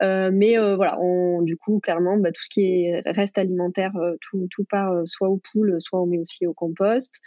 mais 0.00 0.56
voilà 0.74 0.98
on 1.00 1.42
du 1.42 1.56
coup 1.56 1.78
clairement 1.78 2.16
bah, 2.16 2.32
tout 2.32 2.42
ce 2.42 2.48
qui 2.50 2.86
est 2.86 3.02
reste 3.06 3.38
alimentaire 3.38 3.92
tout 4.20 4.48
tout 4.50 4.64
part 4.64 5.02
soit 5.06 5.28
aux 5.28 5.40
poules 5.52 5.76
soit 5.78 6.02
on 6.02 6.06
met 6.06 6.18
aussi 6.18 6.46
au 6.46 6.54
compost. 6.54 7.20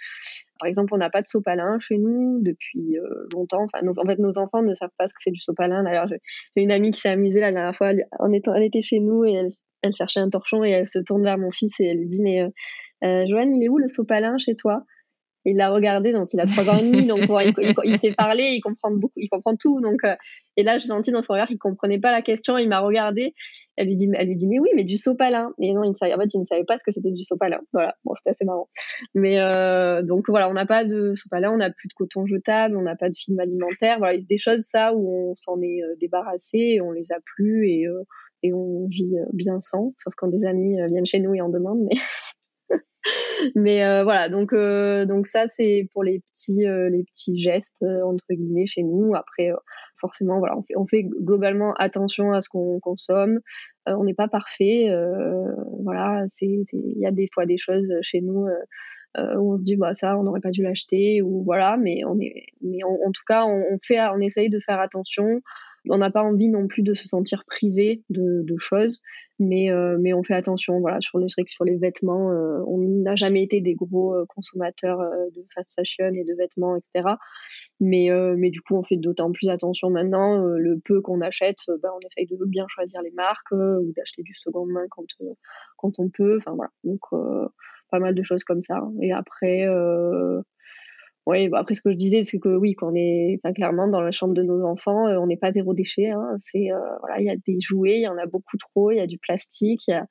Par 0.60 0.68
exemple, 0.68 0.94
on 0.94 0.98
n'a 0.98 1.10
pas 1.10 1.22
de 1.22 1.28
sopalin 1.28 1.80
chez 1.80 1.98
nous 1.98 2.40
depuis 2.42 2.98
euh, 2.98 3.28
longtemps. 3.34 3.64
Enfin, 3.64 3.86
en 3.88 4.06
fait, 4.08 4.20
nos 4.20 4.38
enfants 4.38 4.62
ne 4.62 4.74
savent 4.74 4.92
pas 4.98 5.08
ce 5.08 5.14
que 5.14 5.22
c'est 5.22 5.32
du 5.32 5.40
sopalin. 5.40 5.84
D'ailleurs, 5.84 6.08
j'ai 6.08 6.20
une 6.56 6.72
amie 6.72 6.92
qui 6.92 7.02
s'est 7.02 7.10
amusée 7.10 7.40
la 7.40 7.52
dernière 7.52 7.76
fois. 7.76 7.92
Elle 7.92 8.64
était 8.64 8.82
chez 8.82 9.00
nous 9.00 9.26
et 9.26 9.34
elle, 9.82 9.94
cherchait 9.94 10.20
un 10.20 10.30
torchon 10.30 10.64
et 10.64 10.72
elle 10.72 10.88
se 10.88 11.00
tourne 11.00 11.24
vers 11.24 11.38
mon 11.38 11.52
fils 11.52 11.80
et 11.80 11.86
elle 11.86 12.00
lui 12.00 12.08
dit 12.08 12.22
mais 12.22 12.42
euh, 12.42 12.50
euh 13.04 13.26
Joanne, 13.30 13.56
il 13.56 13.64
est 13.64 13.70
où 13.70 13.78
le 13.78 13.88
sopalin 13.88 14.38
chez 14.38 14.56
toi? 14.56 14.84
Il 15.50 15.56
l'a 15.56 15.70
regardé, 15.70 16.12
donc 16.12 16.34
il 16.34 16.40
a 16.42 16.46
trois 16.46 16.70
ans 16.70 16.78
et 16.78 16.84
demi, 16.84 17.06
donc 17.08 17.20
il, 17.86 17.98
sait 17.98 18.12
parler, 18.12 18.52
il 18.52 18.60
comprend 18.60 18.92
beaucoup, 18.92 19.14
il 19.16 19.30
comprend 19.30 19.56
tout. 19.56 19.80
Donc, 19.80 20.04
euh, 20.04 20.14
et 20.58 20.64
là, 20.64 20.78
j'ai 20.78 20.88
senti 20.88 21.12
dans 21.12 21.22
son 21.22 21.34
regard 21.34 21.48
qu'il 21.48 21.58
comprenait 21.58 22.00
pas 22.00 22.12
la 22.12 22.22
question. 22.22 22.58
Il 22.58 22.68
m'a 22.68 22.80
regardé. 22.80 23.34
Elle 23.78 23.88
lui 23.88 23.96
dit, 23.96 24.10
elle 24.14 24.28
lui 24.28 24.36
dit, 24.36 24.48
mais 24.48 24.60
oui, 24.60 24.70
mais 24.76 24.84
du 24.84 24.98
sopalin. 24.98 25.54
Et 25.62 25.74
non, 25.74 25.84
il 25.84 25.92
ne 25.92 25.96
savait, 25.96 26.14
en 26.14 26.20
fait, 26.20 26.34
il 26.34 26.40
ne 26.42 26.46
savait 26.46 26.66
pas 26.66 26.78
ce 26.78 26.84
que 26.84 26.92
c'était 26.92 27.12
du 27.12 27.24
sopalin. 27.24 27.60
Voilà, 27.72 27.96
bon, 28.04 28.14
c'était 28.14 28.32
assez 28.32 28.44
marrant. 28.44 28.68
Mais 29.16 29.40
euh, 29.40 30.02
donc 30.04 30.26
voilà, 30.28 30.50
on 30.50 30.54
n'a 30.54 30.66
pas 30.66 30.84
de 30.84 31.14
sopalin, 31.16 31.52
on 31.54 31.58
n'a 31.58 31.70
plus 31.70 31.88
de 31.88 31.94
coton 31.94 32.26
jetable, 32.26 32.76
on 32.76 32.82
n'a 32.82 32.98
pas 32.98 33.10
de 33.10 33.16
film 33.16 33.40
alimentaire. 33.40 34.00
Voilà, 34.00 34.20
c'est 34.20 34.28
des 34.28 34.38
choses 34.38 34.64
ça 34.64 34.94
où 34.94 35.32
on 35.32 35.36
s'en 35.36 35.62
est 35.62 35.82
euh, 35.82 35.96
débarrassé, 36.02 36.82
on 36.82 36.92
les 36.92 37.12
a 37.14 37.20
plus 37.36 37.70
et 37.70 37.86
et 38.44 38.54
on 38.54 38.86
vit 38.88 39.16
bien 39.34 39.60
sans, 39.60 39.96
sauf 39.98 40.14
quand 40.16 40.28
des 40.28 40.46
amis 40.46 40.78
viennent 40.90 41.08
chez 41.08 41.20
nous 41.20 41.34
et 41.34 41.42
en 41.42 41.50
demandent. 41.50 41.88
Mais 41.90 41.98
mais 43.56 43.84
euh, 43.86 44.04
voilà, 44.04 44.30
donc 44.30 44.54
euh, 44.54 45.06
donc 45.06 45.28
ça 45.28 45.48
c'est 45.48 45.88
pour 45.94 46.04
les 46.04 46.22
petits 46.32 46.66
euh, 46.66 46.90
les 46.90 47.04
petits 47.04 47.40
gestes 47.40 47.84
entre 47.84 48.26
guillemets 48.32 48.66
chez 48.66 48.84
nous. 48.84 49.16
Après, 49.16 49.50
forcément, 49.96 50.40
voilà, 50.40 50.58
on 50.58 50.64
fait 50.64 50.76
on 50.76 50.88
fait 50.88 51.04
globalement 51.04 51.74
attention 51.76 52.32
à 52.34 52.42
ce 52.42 52.50
qu'on 52.50 52.80
consomme. 52.80 53.40
on 53.86 54.04
n'est 54.04 54.14
pas 54.14 54.28
parfait, 54.28 54.90
voilà, 55.84 56.26
il 56.42 56.98
y 56.98 57.06
a 57.06 57.12
des 57.12 57.28
fois 57.34 57.46
des 57.46 57.58
choses 57.58 57.90
chez 58.02 58.22
nous. 58.22 58.48
où 59.18 59.54
on 59.54 59.58
se 59.58 59.64
dit 59.64 59.76
bah 59.76 59.94
ça 59.94 60.18
on 60.18 60.24
n'aurait 60.24 60.42
pas 60.42 60.52
dû 60.52 60.62
l'acheter 60.62 61.22
ou 61.24 61.44
voilà 61.44 61.78
mais 61.78 62.04
on 62.06 62.20
est 62.20 62.48
mais 62.62 62.84
en 62.84 63.12
tout 63.12 63.24
cas 63.26 63.46
on 63.46 63.78
fait 63.82 64.00
on 64.14 64.20
essaye 64.20 64.50
de 64.50 64.60
faire 64.60 64.80
attention 64.80 65.42
on 65.90 65.98
n'a 65.98 66.10
pas 66.10 66.24
envie 66.24 66.50
non 66.50 66.68
plus 66.68 66.84
de 66.84 66.94
se 66.94 67.06
sentir 67.06 67.44
privé 67.46 68.04
de, 68.10 68.58
choses, 68.58 69.02
mais, 69.40 69.72
euh, 69.72 69.98
mais 70.00 70.14
on 70.14 70.24
fait 70.24 70.34
attention. 70.34 70.80
Voilà, 70.80 71.00
sur 71.02 71.20
les, 71.20 71.28
sur 71.48 71.64
les 71.64 71.78
vêtements, 71.78 72.32
euh, 72.32 72.64
on 72.68 72.78
n'a 72.78 73.16
jamais 73.16 73.44
été 73.44 73.62
des 73.62 73.76
gros 73.76 74.16
euh, 74.16 74.26
consommateurs 74.28 75.00
de 75.36 75.46
fast 75.54 75.74
fashion 75.76 76.12
et 76.14 76.24
de 76.24 76.34
vêtements, 76.36 76.76
etc. 76.76 77.16
Mais, 77.80 78.10
mais 78.38 78.50
du 78.50 78.62
coup, 78.62 78.76
on 78.76 78.84
fait 78.84 78.98
d'autant 78.98 79.32
plus 79.32 79.50
attention 79.50 79.90
maintenant. 79.90 80.44
le 80.44 80.80
peu 80.80 81.02
qu'on 81.02 81.22
achète, 81.22 81.60
ben, 81.82 81.90
on 81.96 82.00
essaye 82.08 82.28
de 82.28 82.38
bien 82.46 82.66
choisir 82.68 83.02
les 83.02 83.12
marques 83.12 83.52
ou 83.52 83.92
d'acheter 83.96 84.24
du 84.24 84.34
second 84.34 84.66
main 84.66 84.86
quand, 84.90 85.06
quand 85.78 86.00
on 86.00 86.10
peut. 86.10 86.38
Enfin 86.38 86.54
voilà, 86.56 86.72
donc 86.84 87.02
pas 87.90 88.00
mal 88.00 88.16
de 88.16 88.22
choses 88.24 88.44
comme 88.44 88.62
ça. 88.62 88.82
Et 89.02 89.12
après, 89.12 89.66
oui, 91.28 91.50
après 91.54 91.74
ce 91.74 91.82
que 91.82 91.92
je 91.92 91.98
disais, 91.98 92.24
c'est 92.24 92.40
que 92.40 92.48
oui, 92.48 92.74
qu'on 92.74 92.96
est, 92.96 93.38
enfin, 93.44 93.52
clairement 93.54 93.90
dans 93.90 94.00
la 94.00 94.12
chambre 94.12 94.34
de 94.34 94.44
nos 94.44 94.64
enfants, 94.64 95.10
euh, 95.10 95.18
on 95.20 95.28
n'est 95.28 95.36
pas 95.36 95.52
zéro 95.52 95.74
déchet. 95.74 96.10
Hein, 96.10 96.36
c'est 96.40 96.72
euh, 96.72 96.80
voilà, 97.02 97.20
il 97.20 97.26
y 97.26 97.30
a 97.30 97.36
des 97.36 97.60
jouets, 97.60 97.98
il 97.98 98.04
y 98.04 98.08
en 98.08 98.18
a 98.18 98.26
beaucoup 98.26 98.56
trop, 98.56 98.92
il 98.92 98.96
y 98.96 99.02
a 99.02 99.08
du 99.08 99.18
plastique, 99.18 99.90
y 99.90 99.92
a, 99.92 100.08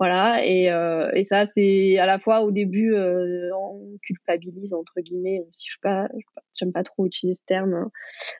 voilà, 0.00 0.44
et, 0.44 0.72
euh, 0.72 1.08
et 1.14 1.22
ça 1.22 1.46
c'est 1.46 1.98
à 1.98 2.06
la 2.06 2.18
fois 2.18 2.40
au 2.40 2.50
début 2.50 2.96
on 2.96 3.96
culpabilise 4.02 4.74
entre 4.74 5.00
guillemets, 5.00 5.46
si 5.52 5.66
je 5.66 5.70
suis 5.70 5.80
pas, 5.80 6.08
j'aime 6.54 6.72
pas 6.72 6.82
trop 6.82 7.06
utiliser 7.06 7.38
ce 7.38 7.44
terme, 7.46 7.72
hein. 7.74 7.90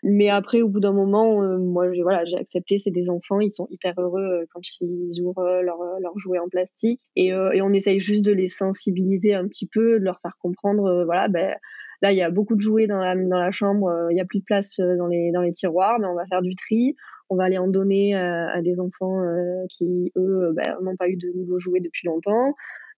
mais 0.02 0.28
après 0.28 0.62
au 0.62 0.68
bout 0.68 0.80
d'un 0.80 0.92
moment, 0.92 1.40
moi 1.58 1.92
j'ai 1.92 2.02
voilà, 2.02 2.24
j'ai 2.24 2.36
accepté, 2.36 2.78
c'est 2.78 2.90
des 2.90 3.08
enfants, 3.08 3.38
ils 3.38 3.52
sont 3.52 3.68
hyper 3.70 3.94
heureux 3.98 4.46
quand 4.52 4.62
ils 4.80 5.22
ouvrent 5.22 5.62
leurs 5.62 6.00
leur 6.00 6.18
jouets 6.18 6.40
en 6.40 6.48
plastique, 6.48 7.02
et, 7.14 7.28
et 7.28 7.62
on 7.62 7.72
essaye 7.72 8.00
juste 8.00 8.24
de 8.24 8.32
les 8.32 8.48
sensibiliser 8.48 9.34
un 9.34 9.46
petit 9.46 9.68
peu, 9.68 10.00
de 10.00 10.04
leur 10.04 10.20
faire 10.20 10.36
comprendre, 10.40 11.04
voilà, 11.04 11.28
ben 11.28 11.54
Là, 12.02 12.12
il 12.12 12.18
y 12.18 12.22
a 12.22 12.30
beaucoup 12.30 12.54
de 12.54 12.61
jouets 12.61 12.87
dans 12.87 12.98
la, 12.98 13.50
chambre, 13.50 13.88
euh, 13.88 14.11
il 14.11 14.14
n'y 14.14 14.20
a 14.20 14.24
plus 14.24 14.40
de 14.40 14.44
place 14.44 14.78
euh, 14.80 14.96
dans 14.96 15.06
les, 15.06 15.30
dans 15.32 15.40
les 15.40 15.52
tiroirs, 15.52 15.98
mais 15.98 16.06
on 16.06 16.14
va 16.14 16.26
faire 16.26 16.42
du 16.42 16.54
tri. 16.54 16.94
On 17.28 17.37
va 17.37 17.44
aller 17.44 17.59
en 17.59 17.68
donner 17.68 18.14
euh, 18.14 18.48
à 18.48 18.62
des 18.62 18.78
enfants 18.80 19.20
qui, 19.68 20.12
eux, 20.16 20.52
ben, 20.54 20.76
n'ont 20.82 20.96
pas 20.96 21.09
eu 21.09 21.16
de 21.16 21.28
nouveaux 21.35 21.59
jouets 21.59 21.80
depuis 21.80 22.06
longtemps. 22.06 22.54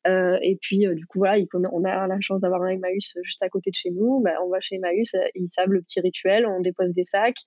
et 0.07 0.59
puis, 0.61 0.87
du 0.95 1.07
coup, 1.07 1.19
voilà, 1.19 1.43
on 1.73 1.85
a 1.85 2.07
la 2.07 2.21
chance 2.21 2.43
d'avoir 2.43 2.63
un 2.63 2.69
Emmaüs 2.69 3.17
juste 3.23 3.43
à 3.43 3.49
côté 3.49 3.71
de 3.71 3.75
chez 3.75 3.91
nous. 3.91 4.21
Ben, 4.21 4.35
on 4.45 4.51
va 4.51 4.61
chez 4.61 4.77
Emmaüs, 4.77 5.13
ils 5.35 5.49
savent 5.49 5.71
le 5.71 5.81
petit 5.81 6.01
rituel, 6.01 6.47
on 6.47 6.61
dépose 6.61 6.93
des 6.93 7.05
sacs, 7.05 7.41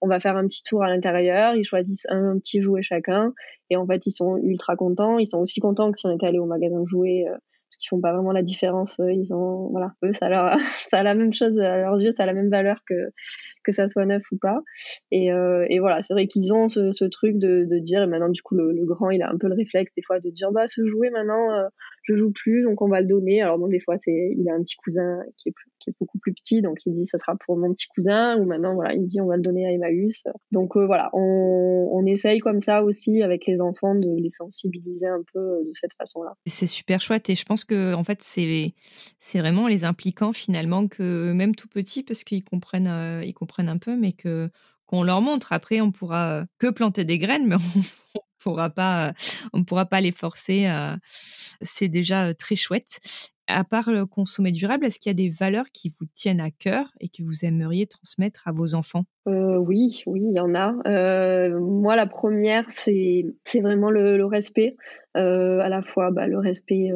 on 0.00 0.08
va 0.08 0.18
faire 0.18 0.36
un 0.36 0.46
petit 0.48 0.64
tour 0.64 0.82
à 0.82 0.88
l'intérieur, 0.88 1.54
ils 1.54 1.64
choisissent 1.64 2.06
un, 2.10 2.36
petit 2.38 2.60
jouet 2.60 2.82
chacun, 2.82 3.32
et 3.70 3.76
en 3.76 3.86
fait, 3.86 4.04
ils 4.06 4.12
sont 4.12 4.36
ultra 4.38 4.74
contents. 4.74 5.18
Ils 5.18 5.26
sont 5.26 5.38
aussi 5.38 5.60
contents 5.60 5.92
que 5.92 5.98
si 5.98 6.06
on 6.06 6.14
était 6.16 6.26
allé 6.26 6.40
au 6.40 6.46
magasin 6.46 6.80
de 6.80 6.86
jouets 6.86 7.26
parce 7.74 7.78
qu'ils 7.78 7.88
font 7.88 8.00
pas 8.00 8.12
vraiment 8.12 8.32
la 8.32 8.42
différence. 8.42 8.98
Euh, 9.00 9.12
ils 9.12 9.34
ont, 9.34 9.68
voilà, 9.70 9.92
eux, 10.04 10.12
ça, 10.12 10.28
leur, 10.28 10.54
ça 10.90 10.98
a 10.98 11.02
la 11.02 11.14
même 11.14 11.32
chose 11.32 11.58
à 11.58 11.78
leurs 11.78 12.00
yeux, 12.00 12.12
ça 12.12 12.22
a 12.22 12.26
la 12.26 12.32
même 12.32 12.50
valeur 12.50 12.78
que 12.86 12.94
que 13.64 13.72
ça 13.72 13.88
soit 13.88 14.06
neuf 14.06 14.22
ou 14.30 14.36
pas. 14.38 14.60
Et, 15.10 15.32
euh, 15.32 15.66
et 15.70 15.80
voilà, 15.80 16.02
c'est 16.02 16.14
vrai 16.14 16.26
qu'ils 16.26 16.52
ont 16.52 16.68
ce, 16.68 16.92
ce, 16.92 17.04
truc 17.04 17.38
de, 17.38 17.66
de 17.68 17.78
dire, 17.78 18.02
et 18.02 18.06
maintenant 18.06 18.28
du 18.28 18.42
coup 18.42 18.54
le, 18.54 18.84
grand, 18.84 19.10
il 19.10 19.22
a 19.22 19.30
un 19.30 19.38
peu 19.38 19.48
le 19.48 19.54
réflexe 19.54 19.92
des 19.96 20.02
fois 20.02 20.20
de 20.20 20.30
dire, 20.30 20.52
bah 20.52 20.68
ce 20.68 20.86
jouet 20.86 21.10
maintenant, 21.10 21.50
euh, 21.52 21.66
je 22.04 22.14
joue 22.14 22.32
plus, 22.32 22.62
donc 22.62 22.80
on 22.82 22.88
va 22.88 23.00
le 23.00 23.06
donner. 23.06 23.42
Alors 23.42 23.58
bon, 23.58 23.66
des 23.66 23.80
fois, 23.80 23.96
c'est, 23.98 24.34
il 24.36 24.48
a 24.48 24.54
un 24.54 24.62
petit 24.62 24.76
cousin 24.76 25.20
qui 25.36 25.48
est, 25.48 25.54
beaucoup 26.00 26.18
plus 26.18 26.32
petit, 26.32 26.62
donc 26.62 26.78
il 26.86 26.92
dit 26.92 27.04
ça 27.04 27.18
sera 27.18 27.36
pour 27.36 27.58
mon 27.58 27.72
petit 27.74 27.86
cousin, 27.88 28.38
ou 28.38 28.46
maintenant, 28.46 28.74
voilà, 28.74 28.94
il 28.94 29.06
dit 29.06 29.20
on 29.20 29.26
va 29.26 29.36
le 29.36 29.42
donner 29.42 29.66
à 29.66 29.70
Emmaüs. 29.70 30.24
Donc 30.50 30.76
euh, 30.76 30.86
voilà, 30.86 31.10
on, 31.12 32.04
essaye 32.06 32.38
comme 32.40 32.60
ça 32.60 32.84
aussi 32.84 33.22
avec 33.22 33.46
les 33.46 33.62
enfants 33.62 33.94
de 33.94 34.20
les 34.20 34.28
sensibiliser 34.28 35.06
un 35.06 35.22
peu 35.32 35.40
de 35.66 35.70
cette 35.72 35.94
façon-là. 35.94 36.34
C'est 36.46 36.66
super 36.66 37.00
chouette 37.00 37.30
et 37.30 37.34
je 37.34 37.46
pense 37.46 37.64
que 37.64 37.94
en 37.94 38.04
fait 38.04 38.18
c'est 38.20 38.74
c'est 39.20 39.38
vraiment 39.38 39.68
les 39.68 39.84
impliquant 39.84 40.32
finalement 40.32 40.86
que 40.86 41.32
même 41.32 41.54
tout 41.54 41.66
petit 41.66 42.02
parce 42.02 42.24
qu'ils 42.24 42.44
comprennent 42.44 42.88
euh, 42.88 43.24
ils 43.24 43.32
comprennent 43.32 43.70
un 43.70 43.78
peu, 43.78 43.96
mais 43.96 44.12
que 44.12 44.50
qu'on 44.86 45.02
leur 45.02 45.22
montre. 45.22 45.52
Après, 45.52 45.80
on 45.80 45.92
pourra 45.92 46.44
que 46.58 46.70
planter 46.70 47.04
des 47.04 47.18
graines, 47.18 47.46
mais 47.46 47.56
on, 48.14 48.20
pourra 48.44 48.70
pas, 48.70 49.12
on 49.52 49.58
ne 49.58 49.64
pourra 49.64 49.86
pas 49.86 50.00
les 50.00 50.12
forcer. 50.12 50.70
c'est 51.60 51.88
déjà 51.88 52.34
très 52.34 52.56
chouette. 52.56 53.00
À 53.46 53.62
part 53.62 53.90
le 53.90 54.06
consommer 54.06 54.52
durable, 54.52 54.86
est-ce 54.86 54.98
qu'il 54.98 55.10
y 55.10 55.12
a 55.12 55.14
des 55.14 55.28
valeurs 55.28 55.66
qui 55.70 55.90
vous 55.90 56.06
tiennent 56.14 56.40
à 56.40 56.50
cœur 56.50 56.86
et 56.98 57.08
que 57.08 57.22
vous 57.22 57.44
aimeriez 57.44 57.86
transmettre 57.86 58.48
à 58.48 58.52
vos 58.52 58.74
enfants? 58.74 59.04
Euh, 59.28 59.58
Oui, 59.58 60.02
oui, 60.06 60.22
il 60.24 60.34
y 60.34 60.40
en 60.40 60.54
a. 60.54 60.74
Euh, 60.86 61.60
moi, 61.60 61.94
la 61.94 62.06
première, 62.06 62.64
c'est 62.70 63.26
vraiment 63.60 63.90
le, 63.90 64.24
respect, 64.24 64.76
euh, 65.18 65.58
à 65.60 65.68
la 65.68 65.82
fois 65.82 66.10
bah, 66.10 66.26
le 66.26 66.38
respect 66.38 66.90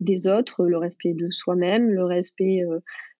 des 0.00 0.26
autres, 0.26 0.66
le 0.66 0.76
respect 0.76 1.14
de 1.14 1.30
soi-même, 1.30 1.88
le 1.88 2.04
respect 2.04 2.60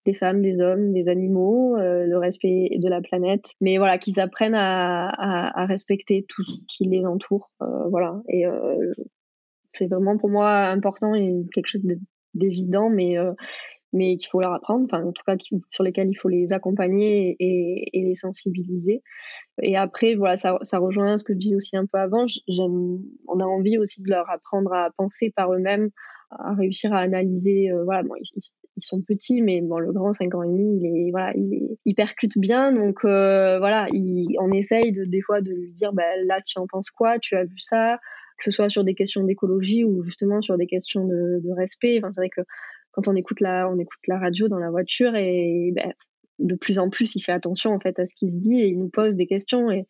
des 0.07 0.15
femmes, 0.15 0.41
des 0.41 0.61
hommes, 0.61 0.93
des 0.93 1.09
animaux, 1.09 1.77
euh, 1.77 2.07
le 2.07 2.17
respect 2.17 2.71
de 2.79 2.89
la 2.89 3.03
planète, 3.03 3.51
mais 3.61 3.77
voilà, 3.77 3.99
qu'ils 3.99 4.21
apprennent 4.21 4.55
à, 4.55 5.67
respecter 5.67 6.25
tout 6.29 6.43
ce 6.43 6.55
qui 6.69 6.85
les 6.85 7.05
entoure, 7.05 7.51
euh, 7.61 7.89
voilà. 7.91 8.23
Et 8.29 8.47
euh, 8.47 8.93
c'est 9.73 9.89
vraiment 9.89 10.17
pour 10.17 10.31
moi 10.31 10.67
important 10.69 11.15
et 11.15 11.45
quelque 11.53 11.69
chose 11.69 11.83
d'évident, 12.35 12.89
mais 12.89 13.17
mais 13.93 14.17
qu'il 14.17 14.29
faut 14.29 14.41
leur 14.41 14.53
apprendre, 14.53 14.85
enfin 14.85 15.03
en 15.05 15.13
tout 15.13 15.23
cas 15.27 15.37
sur 15.71 15.85
lesquels 15.85 16.09
il 16.09 16.15
faut 16.15 16.29
les 16.29 16.53
accompagner 16.53 17.37
et, 17.39 17.91
les 17.95 18.15
sensibiliser. 18.15 19.03
Et 19.63 19.77
après, 19.77 20.15
voilà, 20.15 20.37
ça, 20.37 20.59
ça 20.63 20.79
rejoint 20.79 21.17
ce 21.17 21.25
que 21.25 21.33
je 21.33 21.39
disais 21.39 21.57
aussi 21.57 21.77
un 21.77 21.87
peu 21.87 21.99
avant. 21.99 22.27
On 22.49 23.41
a 23.41 23.45
envie 23.45 23.79
aussi 23.79 24.03
de 24.03 24.11
leur 24.11 24.29
apprendre 24.29 24.73
à 24.73 24.91
penser 24.97 25.33
par 25.35 25.53
eux-mêmes, 25.53 25.91
à 26.31 26.55
réussir 26.55 26.93
à 26.93 27.01
analyser. 27.01 27.71
Euh, 27.71 27.85
voilà, 27.85 28.03
bon, 28.03 28.15
ils, 28.17 28.83
sont 28.83 29.03
petits, 29.03 29.43
mais 29.43 29.61
bon, 29.63 29.79
le 29.79 29.93
grand, 29.93 30.13
5 30.13 30.35
ans 30.35 30.43
et 30.43 30.49
demi, 30.49 30.79
il 30.79 30.87
est, 30.87 31.11
voilà, 31.11 31.33
il, 31.35 31.95
percute 31.95 32.39
bien. 32.39 32.73
Donc 32.73 33.05
euh, 33.05 33.59
voilà, 33.59 33.87
il, 33.93 34.37
on 34.41 34.53
essaye 34.53 34.93
de, 34.93 35.05
des 35.05 35.23
fois 35.23 35.41
de 35.41 35.51
lui 35.51 35.73
dire, 35.73 35.93
bah, 35.93 36.05
là, 36.25 36.41
tu 36.45 36.59
en 36.59 36.67
penses 36.67 36.91
quoi? 36.91 37.19
Tu 37.19 37.37
as 37.37 37.45
vu 37.45 37.59
ça? 37.59 37.99
Que 38.39 38.45
ce 38.45 38.51
soit 38.51 38.69
sur 38.69 38.85
des 38.85 38.95
questions 38.95 39.25
d'écologie 39.25 39.85
ou 39.85 40.03
justement 40.03 40.43
sur 40.43 40.59
des 40.59 40.67
questions 40.67 41.07
de, 41.07 41.41
de 41.43 41.53
respect. 41.53 41.99
Enfin, 41.99 42.13
c'est 42.13 42.21
vrai 42.21 42.29
que 42.29 42.43
quand 42.93 43.09
on 43.09 43.17
écoute 43.17 43.41
la, 43.41 43.71
on 43.71 43.79
écoute 43.79 44.01
la 44.09 44.19
radio 44.19 44.49
dans 44.49 44.59
la 44.59 44.71
voiture 44.71 45.15
et 45.17 45.73
ben, 45.75 45.93
de 46.39 46.55
plus 46.55 46.79
en 46.79 46.91
plus, 46.91 47.15
il 47.15 47.21
fait 47.21 47.33
attention 47.33 47.73
en 47.73 47.81
fait 47.81 47.99
à 47.99 48.07
ce 48.07 48.15
qu'il 48.15 48.31
se 48.31 48.37
dit 48.37 48.61
et 48.61 48.67
il 48.69 48.79
nous 48.79 48.89
pose 48.89 49.17
des 49.17 49.27
questions. 49.27 49.71
Et, 49.71 49.87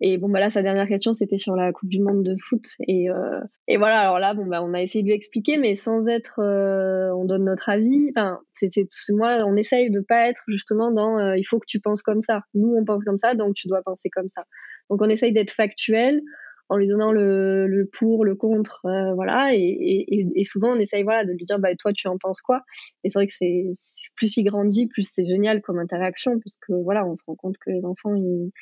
et 0.00 0.18
bon, 0.18 0.28
bah 0.28 0.40
là, 0.40 0.50
sa 0.50 0.62
dernière 0.62 0.88
question, 0.88 1.12
c'était 1.12 1.36
sur 1.36 1.54
la 1.54 1.72
Coupe 1.72 1.88
du 1.88 2.00
Monde 2.00 2.22
de 2.22 2.36
foot. 2.38 2.64
Et, 2.88 3.10
euh, 3.10 3.40
et 3.68 3.76
voilà, 3.76 4.00
alors 4.00 4.18
là, 4.18 4.34
bon, 4.34 4.46
bah, 4.46 4.62
on 4.62 4.72
a 4.72 4.80
essayé 4.80 5.02
de 5.02 5.08
lui 5.08 5.14
expliquer, 5.14 5.58
mais 5.58 5.74
sans 5.74 6.08
être, 6.08 6.40
euh, 6.40 7.14
on 7.14 7.24
donne 7.24 7.44
notre 7.44 7.68
avis. 7.68 8.10
Enfin, 8.16 8.40
c'est 8.54 8.70
moi, 9.10 9.44
on 9.46 9.56
essaye 9.56 9.90
de 9.90 10.00
pas 10.00 10.28
être 10.28 10.42
justement 10.48 10.90
dans, 10.90 11.18
euh, 11.18 11.36
il 11.36 11.44
faut 11.44 11.58
que 11.58 11.66
tu 11.68 11.80
penses 11.80 12.02
comme 12.02 12.22
ça. 12.22 12.42
Nous, 12.54 12.74
on 12.74 12.84
pense 12.84 13.04
comme 13.04 13.18
ça, 13.18 13.34
donc 13.34 13.54
tu 13.54 13.68
dois 13.68 13.82
penser 13.82 14.08
comme 14.10 14.28
ça. 14.28 14.44
Donc, 14.88 15.02
on 15.02 15.08
essaye 15.08 15.32
d'être 15.32 15.50
factuel 15.50 16.22
en 16.70 16.76
lui 16.76 16.86
donnant 16.86 17.10
le, 17.10 17.66
le 17.66 17.84
pour, 17.84 18.24
le 18.24 18.36
contre, 18.36 18.86
euh, 18.86 19.12
voilà. 19.14 19.52
Et, 19.54 19.58
et, 19.58 20.26
et, 20.36 20.44
souvent, 20.44 20.70
on 20.70 20.78
essaye 20.78 21.02
voilà, 21.02 21.24
de 21.24 21.32
lui 21.32 21.44
dire, 21.44 21.58
bah, 21.58 21.74
toi, 21.76 21.92
tu 21.92 22.06
en 22.06 22.16
penses 22.16 22.40
quoi? 22.42 22.62
Et 23.02 23.10
c'est 23.10 23.18
vrai 23.18 23.26
que 23.26 23.32
c'est 23.32 23.72
plus 24.14 24.36
il 24.36 24.44
grandit, 24.44 24.86
plus 24.86 25.02
c'est 25.02 25.24
génial 25.24 25.62
comme 25.62 25.80
interaction, 25.80 26.38
puisque 26.38 26.70
voilà, 26.70 27.04
on 27.04 27.16
se 27.16 27.24
rend 27.26 27.34
compte 27.34 27.58
que 27.58 27.70
les 27.70 27.84
enfants, 27.84 28.14
ils, 28.14 28.52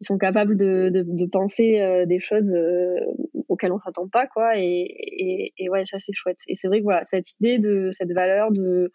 ils 0.00 0.06
sont 0.06 0.16
capables 0.16 0.56
de, 0.56 0.88
de, 0.90 1.26
penser 1.26 1.78
euh, 1.80 2.06
des 2.06 2.20
choses 2.20 2.54
euh, 2.54 2.96
auxquelles 3.48 3.72
on 3.72 3.78
s'attend 3.80 4.08
pas, 4.08 4.26
quoi. 4.26 4.52
Et, 4.56 5.52
et, 5.58 5.68
ouais, 5.68 5.84
ça, 5.84 5.98
c'est 5.98 6.14
chouette. 6.14 6.38
Et 6.48 6.56
c'est 6.56 6.68
vrai 6.68 6.78
que 6.78 6.84
voilà, 6.84 7.04
cette 7.04 7.30
idée 7.38 7.58
de 7.58 7.90
cette 7.92 8.12
valeur 8.14 8.50
de 8.50 8.90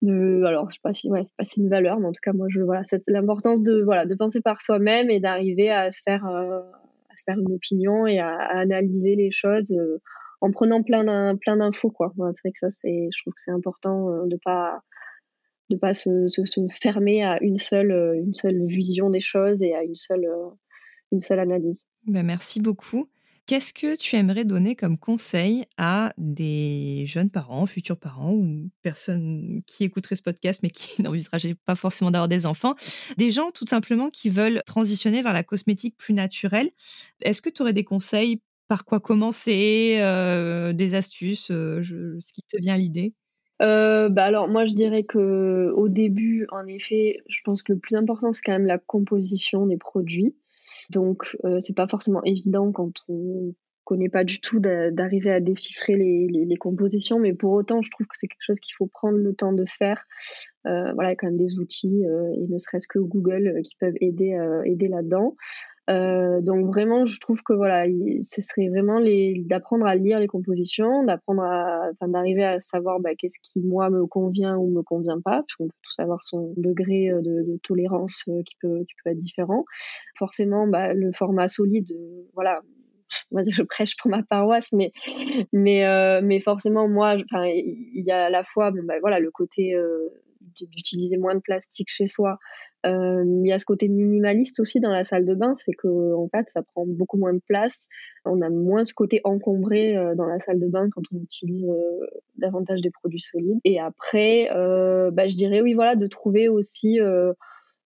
de 0.00 0.44
alors 0.44 0.68
je 0.70 0.74
sais 0.74 0.80
pas 0.80 0.94
si 0.94 1.10
ouais 1.10 1.26
pas 1.36 1.42
si 1.42 1.60
une 1.60 1.68
valeur 1.68 1.98
mais 1.98 2.06
en 2.06 2.12
tout 2.12 2.20
cas 2.22 2.32
moi 2.32 2.46
je 2.48 2.60
voilà 2.60 2.82
l'importance 3.08 3.64
de 3.64 3.82
voilà 3.82 4.06
de 4.06 4.14
penser 4.14 4.40
par 4.40 4.62
soi-même 4.62 5.10
et 5.10 5.18
d'arriver 5.18 5.70
à 5.70 5.90
se 5.90 6.02
faire 6.04 6.24
se 7.18 7.24
faire 7.24 7.38
une 7.38 7.52
opinion 7.52 8.06
et 8.06 8.18
à, 8.18 8.36
analyser 8.36 9.16
les 9.16 9.30
choses 9.30 9.72
euh, 9.72 9.98
en 10.40 10.50
prenant 10.50 10.82
plein 10.82 11.36
plein 11.36 11.56
d'infos 11.56 11.90
quoi. 11.90 12.12
c'est 12.32 12.42
vrai 12.42 12.52
que 12.52 12.58
ça 12.58 12.70
c'est 12.70 13.08
je 13.12 13.22
trouve 13.22 13.34
que 13.34 13.40
c'est 13.40 13.50
important 13.50 14.10
euh, 14.10 14.26
de 14.26 14.38
pas 14.44 14.80
de 15.70 15.76
pas 15.76 15.92
se, 15.92 16.28
se, 16.28 16.44
fermer 16.70 17.22
à 17.22 17.42
une 17.42 17.58
seule 17.58 17.92
euh, 17.92 18.14
une 18.14 18.34
seule 18.34 18.64
vision 18.66 19.10
des 19.10 19.20
choses 19.20 19.62
et 19.62 19.74
à 19.74 19.82
une 19.82 19.96
seule 19.96 20.28
une 21.10 21.20
seule 21.20 21.40
analyse. 21.40 21.86
Ben 22.06 22.24
merci 22.24 22.60
beaucoup. 22.60 23.08
Qu'est-ce 23.48 23.72
que 23.72 23.96
tu 23.96 24.16
aimerais 24.16 24.44
donner 24.44 24.76
comme 24.76 24.98
conseil 24.98 25.64
à 25.78 26.12
des 26.18 27.06
jeunes 27.06 27.30
parents, 27.30 27.64
futurs 27.64 27.96
parents 27.96 28.34
ou 28.34 28.68
personnes 28.82 29.62
qui 29.66 29.84
écouteraient 29.84 30.16
ce 30.16 30.22
podcast 30.22 30.60
mais 30.62 30.68
qui 30.68 31.00
n'envisageraient 31.02 31.56
pas 31.64 31.74
forcément 31.74 32.10
d'avoir 32.10 32.28
des 32.28 32.44
enfants? 32.44 32.74
Des 33.16 33.30
gens 33.30 33.50
tout 33.50 33.64
simplement 33.66 34.10
qui 34.10 34.28
veulent 34.28 34.62
transitionner 34.66 35.22
vers 35.22 35.32
la 35.32 35.44
cosmétique 35.44 35.96
plus 35.96 36.12
naturelle. 36.12 36.68
Est-ce 37.22 37.40
que 37.40 37.48
tu 37.48 37.62
aurais 37.62 37.72
des 37.72 37.84
conseils 37.84 38.42
par 38.68 38.84
quoi 38.84 39.00
commencer, 39.00 39.96
euh, 40.00 40.74
des 40.74 40.92
astuces, 40.92 41.50
euh, 41.50 41.82
ce 41.82 42.32
qui 42.34 42.42
te 42.42 42.60
vient 42.60 42.74
à 42.74 42.76
l'idée? 42.76 43.14
Euh, 43.62 44.10
bah 44.10 44.24
alors 44.24 44.46
moi 44.46 44.66
je 44.66 44.74
dirais 44.74 45.04
que 45.04 45.72
au 45.74 45.88
début 45.88 46.46
en 46.52 46.66
effet 46.66 47.22
je 47.28 47.38
pense 47.44 47.62
que 47.62 47.72
le 47.72 47.78
plus 47.78 47.96
important 47.96 48.32
c'est 48.34 48.42
quand 48.42 48.52
même 48.52 48.66
la 48.66 48.78
composition 48.78 49.66
des 49.66 49.78
produits 49.78 50.36
donc, 50.90 51.36
euh, 51.44 51.60
c'est 51.60 51.76
pas 51.76 51.88
forcément 51.88 52.22
évident 52.24 52.72
quand 52.72 52.92
on 53.08 53.54
connaît 53.84 54.10
pas 54.10 54.24
du 54.24 54.38
tout 54.38 54.60
d'arriver 54.60 55.30
à 55.30 55.40
déchiffrer 55.40 55.94
les, 55.96 56.56
compositions, 56.60 57.18
mais 57.18 57.32
pour 57.32 57.52
autant, 57.52 57.80
je 57.80 57.90
trouve 57.90 58.06
que 58.06 58.16
c'est 58.18 58.26
quelque 58.26 58.44
chose 58.44 58.60
qu'il 58.60 58.74
faut 58.76 58.86
prendre 58.86 59.16
le 59.16 59.34
temps 59.34 59.54
de 59.54 59.64
faire. 59.66 60.04
Euh, 60.66 60.92
voilà, 60.92 61.08
il 61.08 61.12
y 61.12 61.12
a 61.12 61.16
quand 61.16 61.28
même 61.28 61.38
des 61.38 61.58
outils, 61.58 62.04
euh, 62.04 62.30
et 62.34 62.46
ne 62.48 62.58
serait-ce 62.58 62.86
que 62.86 62.98
Google, 62.98 63.62
qui 63.64 63.76
peuvent 63.80 63.96
aider, 64.02 64.36
aider 64.66 64.88
là-dedans. 64.88 65.36
Euh, 65.88 66.40
donc 66.42 66.66
vraiment, 66.66 67.04
je 67.06 67.18
trouve 67.20 67.42
que 67.42 67.52
voilà, 67.52 67.86
ce 68.20 68.42
serait 68.42 68.68
vraiment 68.68 69.00
d'apprendre 69.46 69.86
à 69.86 69.96
lire 69.96 70.18
les 70.18 70.26
compositions, 70.26 71.04
d'apprendre 71.04 71.42
enfin, 71.42 72.08
d'arriver 72.08 72.44
à 72.44 72.60
savoir 72.60 73.00
bah, 73.00 73.14
qu'est-ce 73.16 73.38
qui 73.40 73.60
moi 73.60 73.88
me 73.88 74.06
convient 74.06 74.56
ou 74.56 74.70
me 74.70 74.82
convient 74.82 75.20
pas, 75.20 75.42
parce 75.42 75.54
qu'on 75.56 75.68
peut 75.68 75.76
tous 75.82 76.02
avoir 76.02 76.22
son 76.22 76.52
degré 76.56 77.10
euh, 77.10 77.22
de, 77.22 77.58
tolérance 77.62 78.24
euh, 78.28 78.42
qui 78.42 78.54
peut 78.60 78.80
qui 78.80 78.94
peut 79.02 79.10
être 79.10 79.18
différent. 79.18 79.64
Forcément, 80.16 80.66
bah, 80.66 80.92
le 80.92 81.10
format 81.12 81.48
solide, 81.48 81.88
voilà, 82.34 82.60
on 83.32 83.36
va 83.36 83.42
dire 83.42 83.54
je 83.54 83.62
prêche 83.62 83.96
pour 83.96 84.10
ma 84.10 84.22
paroisse, 84.22 84.72
mais 84.72 84.92
mais 85.52 86.20
mais 86.22 86.40
forcément 86.40 86.88
moi, 86.88 87.16
il 87.32 88.04
y 88.06 88.10
a 88.10 88.26
à 88.26 88.30
la 88.30 88.44
fois 88.44 88.70
bon 88.70 88.82
bah 88.84 88.94
voilà 89.00 89.18
le 89.18 89.30
côté 89.30 89.74
d'utiliser 90.66 91.16
moins 91.16 91.34
de 91.34 91.40
plastique 91.40 91.88
chez 91.90 92.06
soi. 92.06 92.38
Euh, 92.86 93.24
il 93.26 93.48
y 93.48 93.52
a 93.52 93.58
ce 93.58 93.64
côté 93.64 93.88
minimaliste 93.88 94.60
aussi 94.60 94.80
dans 94.80 94.92
la 94.92 95.04
salle 95.04 95.24
de 95.24 95.34
bain, 95.34 95.54
c'est 95.54 95.72
que 95.72 96.14
en 96.14 96.28
fait 96.28 96.48
ça 96.48 96.62
prend 96.62 96.86
beaucoup 96.86 97.18
moins 97.18 97.34
de 97.34 97.40
place. 97.46 97.88
On 98.24 98.40
a 98.40 98.50
moins 98.50 98.84
ce 98.84 98.94
côté 98.94 99.20
encombré 99.24 99.96
euh, 99.96 100.14
dans 100.14 100.26
la 100.26 100.38
salle 100.38 100.60
de 100.60 100.68
bain 100.68 100.88
quand 100.90 101.02
on 101.12 101.18
utilise 101.18 101.66
euh, 101.68 102.06
davantage 102.36 102.80
des 102.80 102.90
produits 102.90 103.20
solides. 103.20 103.58
Et 103.64 103.80
après, 103.80 104.48
bah, 105.12 105.28
je 105.28 105.34
dirais 105.34 105.60
oui 105.60 105.74
voilà 105.74 105.96
de 105.96 106.06
trouver 106.06 106.48
aussi 106.48 106.98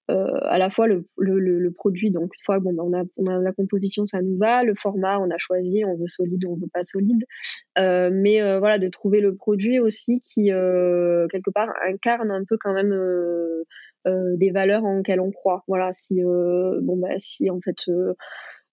euh, 0.09 0.39
à 0.43 0.57
la 0.57 0.69
fois 0.69 0.87
le, 0.87 1.05
le, 1.17 1.39
le, 1.39 1.71
produit, 1.71 2.11
donc 2.11 2.23
une 2.23 2.43
fois 2.43 2.59
bon, 2.59 2.73
ben, 2.73 2.83
on, 2.83 2.93
a, 2.93 3.03
on 3.17 3.25
a 3.27 3.39
la 3.39 3.53
composition, 3.53 4.05
ça 4.05 4.21
nous 4.21 4.37
va, 4.37 4.63
le 4.63 4.73
format, 4.75 5.19
on 5.19 5.29
a 5.29 5.37
choisi, 5.37 5.85
on 5.85 5.95
veut 5.95 6.07
solide 6.07 6.43
ou 6.45 6.53
on 6.53 6.55
veut 6.55 6.69
pas 6.73 6.83
solide, 6.83 7.23
euh, 7.77 8.09
mais 8.11 8.41
euh, 8.41 8.59
voilà, 8.59 8.79
de 8.79 8.89
trouver 8.89 9.21
le 9.21 9.35
produit 9.35 9.79
aussi 9.79 10.19
qui, 10.21 10.47
quelque 10.47 11.51
part, 11.53 11.69
incarne 11.87 12.31
un 12.31 12.43
peu 12.47 12.57
quand 12.59 12.73
même 12.73 12.95
des 14.05 14.51
valeurs 14.51 14.83
en 14.83 14.97
lesquelles 14.97 15.21
on 15.21 15.31
croit. 15.31 15.63
Voilà, 15.67 15.91
si, 15.91 16.21
bon, 16.21 16.97
bah, 16.97 17.15
si 17.17 17.49
en 17.49 17.59
fait 17.61 17.85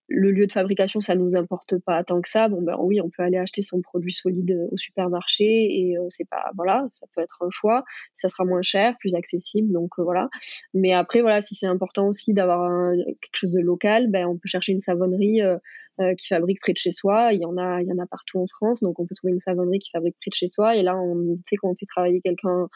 le 0.09 0.31
lieu 0.31 0.47
de 0.47 0.53
fabrication, 0.53 1.01
ça 1.01 1.14
nous 1.14 1.37
importe 1.37 1.79
pas 1.79 2.03
tant 2.03 2.21
que 2.21 2.29
ça. 2.29 2.49
Bon 2.49 2.62
ben 2.62 2.77
oui, 2.81 3.01
on 3.01 3.11
peut 3.11 3.23
aller 3.23 3.38
acheter 3.38 3.62
son 3.62 3.83
produit 3.83 4.14
solide 4.14 4.59
au 4.71 4.77
supermarché 4.77 5.44
et 5.44 5.99
euh, 5.99 6.07
c'est 6.09 6.29
pas 6.29 6.51
voilà, 6.57 6.85
ça 6.88 7.07
peut 7.14 7.21
être 7.21 7.37
un 7.42 7.51
choix. 7.51 7.85
Ça 8.14 8.29
sera 8.29 8.44
moins 8.44 8.62
cher, 8.62 8.97
plus 8.99 9.14
accessible, 9.14 9.73
donc 9.73 9.90
euh, 9.99 10.03
voilà. 10.03 10.29
Mais 10.75 10.92
après 10.92 11.21
voilà, 11.21 11.40
si 11.40 11.55
c'est 11.55 11.66
important 11.66 12.09
aussi 12.09 12.33
d'avoir 12.33 12.71
quelque 13.21 13.37
chose 13.37 13.53
de 13.53 13.61
local, 13.61 14.11
ben 14.11 14.27
on 14.27 14.35
peut 14.35 14.49
chercher 14.49 14.73
une 14.73 14.81
savonnerie 14.81 15.42
euh, 16.01 16.14
qui 16.14 16.29
fabrique 16.29 16.61
près 16.61 16.73
de 16.73 16.79
chez 16.79 16.92
soi. 16.92 17.33
Il 17.33 17.40
y 17.40 17.44
en 17.44 17.57
a, 17.57 17.83
il 17.83 17.88
y 17.88 17.92
en 17.92 17.99
a 17.99 18.07
partout 18.07 18.38
en 18.38 18.47
France, 18.47 18.83
donc 18.83 19.01
on 19.01 19.07
peut 19.07 19.14
trouver 19.14 19.33
une 19.33 19.40
savonnerie 19.40 19.81
qui 19.81 19.90
fabrique 19.90 20.16
près 20.21 20.31
de 20.31 20.35
chez 20.35 20.49
soi. 20.49 20.77
Et 20.77 20.83
là, 20.83 20.97
on 20.97 21.38
sait 21.44 21.57
qu'on 21.57 21.75
fait 21.75 21.87
travailler 21.87 22.21
quelqu'un 22.21 22.68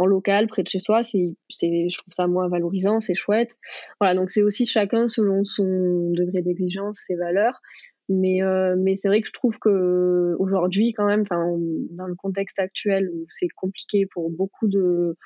en 0.00 0.06
local 0.06 0.46
près 0.48 0.62
de 0.62 0.68
chez 0.68 0.78
soi 0.78 1.02
c'est 1.02 1.34
c'est 1.48 1.88
je 1.88 1.98
trouve 1.98 2.12
ça 2.12 2.26
moins 2.26 2.48
valorisant 2.48 3.00
c'est 3.00 3.14
chouette 3.14 3.56
voilà 4.00 4.14
donc 4.14 4.30
c'est 4.30 4.42
aussi 4.42 4.66
chacun 4.66 5.08
selon 5.08 5.44
son 5.44 6.10
degré 6.10 6.42
d'exigence 6.42 7.04
ses 7.06 7.16
valeurs 7.16 7.60
Mais, 8.08 8.40
mais 8.76 8.96
c'est 8.96 9.08
vrai 9.08 9.20
que 9.20 9.28
je 9.28 9.32
trouve 9.32 9.58
que 9.60 10.34
aujourd'hui, 10.40 10.92
quand 10.92 11.06
même, 11.06 11.24
dans 11.30 12.08
le 12.08 12.16
contexte 12.16 12.58
actuel 12.58 13.08
où 13.14 13.24
c'est 13.28 13.46
compliqué 13.54 14.06
pour 14.12 14.30
beaucoup 14.30 14.66
de 14.66 15.16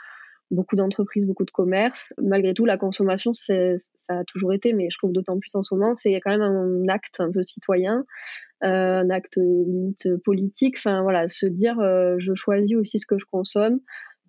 beaucoup 0.50 0.76
d'entreprises, 0.76 1.26
beaucoup 1.26 1.44
de 1.44 1.50
commerces. 1.50 2.14
Malgré 2.22 2.54
tout, 2.54 2.64
la 2.64 2.76
consommation, 2.76 3.32
ça 3.32 3.74
a 4.08 4.24
toujours 4.24 4.52
été, 4.52 4.72
mais 4.72 4.88
je 4.90 4.98
trouve 4.98 5.12
d'autant 5.12 5.38
plus 5.38 5.54
en 5.54 5.62
ce 5.62 5.74
moment, 5.74 5.94
c'est 5.94 6.14
quand 6.20 6.30
même 6.30 6.42
un 6.42 6.88
acte 6.88 7.20
un 7.20 7.30
peu 7.30 7.42
citoyen, 7.42 8.04
euh, 8.62 9.00
un 9.00 9.10
acte 9.10 9.37
limite 9.37 10.08
politique. 10.24 10.76
Enfin 10.78 11.02
voilà, 11.02 11.28
se 11.28 11.46
dire, 11.46 11.78
euh, 11.80 12.16
je 12.18 12.34
choisis 12.34 12.76
aussi 12.76 12.98
ce 12.98 13.06
que 13.06 13.18
je 13.18 13.26
consomme. 13.30 13.80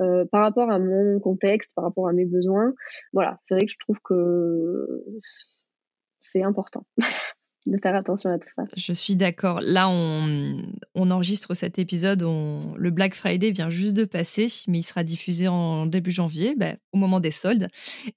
Euh, 0.01 0.25
par 0.31 0.41
rapport 0.41 0.69
à 0.69 0.79
mon 0.79 1.19
contexte, 1.19 1.71
par 1.75 1.85
rapport 1.85 2.07
à 2.07 2.13
mes 2.13 2.25
besoins, 2.25 2.73
voilà, 3.13 3.39
c'est 3.43 3.55
vrai 3.55 3.65
que 3.65 3.71
je 3.71 3.77
trouve 3.79 3.99
que 4.03 4.85
c'est 6.21 6.43
important. 6.43 6.85
de 7.65 7.79
faire 7.81 7.95
attention 7.95 8.31
à 8.31 8.37
tout 8.37 8.49
ça. 8.49 8.63
Je 8.77 8.93
suis 8.93 9.15
d'accord. 9.15 9.59
Là, 9.61 9.89
on, 9.89 10.61
on, 10.93 11.11
enregistre 11.11 11.53
cet 11.55 11.79
épisode. 11.79 12.21
Le 12.21 12.89
Black 12.91 13.15
Friday 13.15 13.51
vient 13.51 13.69
juste 13.69 13.95
de 13.95 14.05
passer, 14.05 14.47
mais 14.67 14.79
il 14.79 14.83
sera 14.83 15.03
diffusé 15.03 15.47
en 15.47 15.85
début 15.87 16.11
janvier, 16.11 16.55
ben, 16.55 16.77
au 16.93 16.97
moment 16.97 17.19
des 17.19 17.31
soldes. 17.31 17.67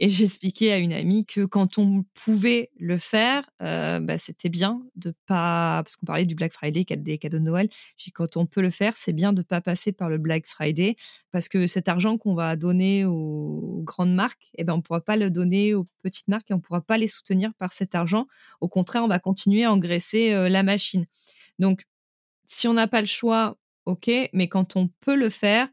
Et 0.00 0.10
j'expliquais 0.10 0.72
à 0.72 0.78
une 0.78 0.92
amie 0.92 1.24
que 1.24 1.44
quand 1.44 1.78
on 1.78 2.04
pouvait 2.12 2.70
le 2.78 2.98
faire, 2.98 3.48
euh, 3.62 4.00
ben, 4.00 4.18
c'était 4.18 4.50
bien 4.50 4.82
de 4.96 5.14
pas, 5.26 5.82
parce 5.82 5.96
qu'on 5.96 6.06
parlait 6.06 6.26
du 6.26 6.34
Black 6.34 6.52
Friday, 6.52 6.84
des 6.84 7.18
cadeaux 7.18 7.38
de 7.38 7.44
Noël. 7.44 7.68
Quand 8.14 8.36
on 8.36 8.46
peut 8.46 8.62
le 8.62 8.70
faire, 8.70 8.96
c'est 8.96 9.12
bien 9.12 9.32
de 9.32 9.42
pas 9.42 9.60
passer 9.60 9.92
par 9.92 10.10
le 10.10 10.18
Black 10.18 10.46
Friday, 10.46 10.96
parce 11.30 11.48
que 11.48 11.66
cet 11.66 11.88
argent 11.88 12.18
qu'on 12.18 12.34
va 12.34 12.56
donner 12.56 13.04
aux 13.06 13.82
grandes 13.84 14.14
marques, 14.14 14.50
eh 14.56 14.64
ben, 14.64 14.74
on 14.74 14.82
pourra 14.82 15.00
pas 15.00 15.16
le 15.16 15.30
donner 15.30 15.74
aux 15.74 15.86
petites 16.02 16.28
marques 16.28 16.50
et 16.50 16.54
on 16.54 16.60
pourra 16.60 16.82
pas 16.82 16.98
les 16.98 17.06
soutenir 17.06 17.54
par 17.54 17.72
cet 17.72 17.94
argent. 17.94 18.26
Au 18.60 18.68
contraire, 18.68 19.04
on 19.04 19.08
va 19.08 19.18
continuer 19.18 19.37
à 19.46 19.72
engraisser 19.72 20.48
la 20.48 20.62
machine. 20.62 21.06
Donc, 21.58 21.84
si 22.46 22.66
on 22.68 22.72
n'a 22.74 22.88
pas 22.88 23.00
le 23.00 23.06
choix, 23.06 23.58
ok, 23.84 24.10
mais 24.32 24.48
quand 24.48 24.76
on 24.76 24.88
peut 25.00 25.16
le 25.16 25.28
faire, 25.28 25.68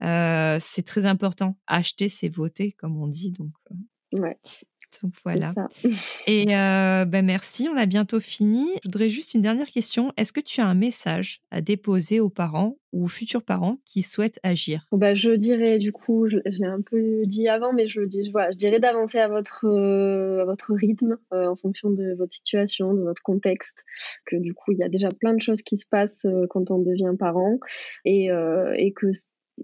c'est 0.00 0.84
très 0.84 1.04
important. 1.04 1.56
Acheter, 1.66 2.08
c'est 2.08 2.28
voter, 2.28 2.72
comme 2.72 3.00
on 3.00 3.06
dit. 3.06 3.32
Donc, 3.32 3.52
ouais. 4.18 4.38
Donc 5.02 5.12
voilà. 5.24 5.52
Et 6.26 6.46
ben 6.46 7.22
merci, 7.22 7.68
on 7.72 7.76
a 7.76 7.86
bientôt 7.86 8.20
fini. 8.20 8.66
Je 8.82 8.88
voudrais 8.88 9.10
juste 9.10 9.34
une 9.34 9.42
dernière 9.42 9.68
question. 9.68 10.12
Est-ce 10.16 10.32
que 10.32 10.40
tu 10.40 10.60
as 10.60 10.66
un 10.66 10.74
message 10.74 11.40
à 11.50 11.60
déposer 11.60 12.20
aux 12.20 12.28
parents 12.28 12.76
ou 12.92 13.04
aux 13.04 13.08
futurs 13.08 13.42
parents 13.42 13.78
qui 13.84 14.02
souhaitent 14.02 14.40
agir? 14.42 14.86
Bah, 14.92 15.14
Je 15.14 15.30
dirais, 15.30 15.78
du 15.78 15.92
coup, 15.92 16.28
je, 16.28 16.38
l'ai 16.44 16.66
un 16.66 16.82
peu 16.82 17.22
dit 17.24 17.48
avant, 17.48 17.72
mais 17.72 17.86
je, 17.86 18.00
dis, 18.02 18.30
voilà, 18.30 18.50
je 18.50 18.56
dirais 18.56 18.80
d'avancer 18.80 19.18
à 19.18 19.28
votre, 19.28 19.66
à 19.66 20.44
votre 20.44 20.74
rythme 20.74 21.16
en 21.30 21.56
fonction 21.56 21.90
de 21.90 22.14
votre 22.18 22.32
situation, 22.32 22.94
de 22.94 23.02
votre 23.02 23.22
contexte. 23.22 23.84
Que 24.26 24.36
du 24.36 24.54
coup, 24.54 24.72
il 24.72 24.78
y 24.78 24.82
a 24.82 24.88
déjà 24.88 25.08
plein 25.08 25.34
de 25.34 25.40
choses 25.40 25.62
qui 25.62 25.76
se 25.76 25.86
passent 25.88 26.26
quand 26.50 26.70
on 26.70 26.78
devient 26.78 27.14
parent 27.18 27.58
et, 28.04 28.28
et 28.76 28.92
que 28.92 29.12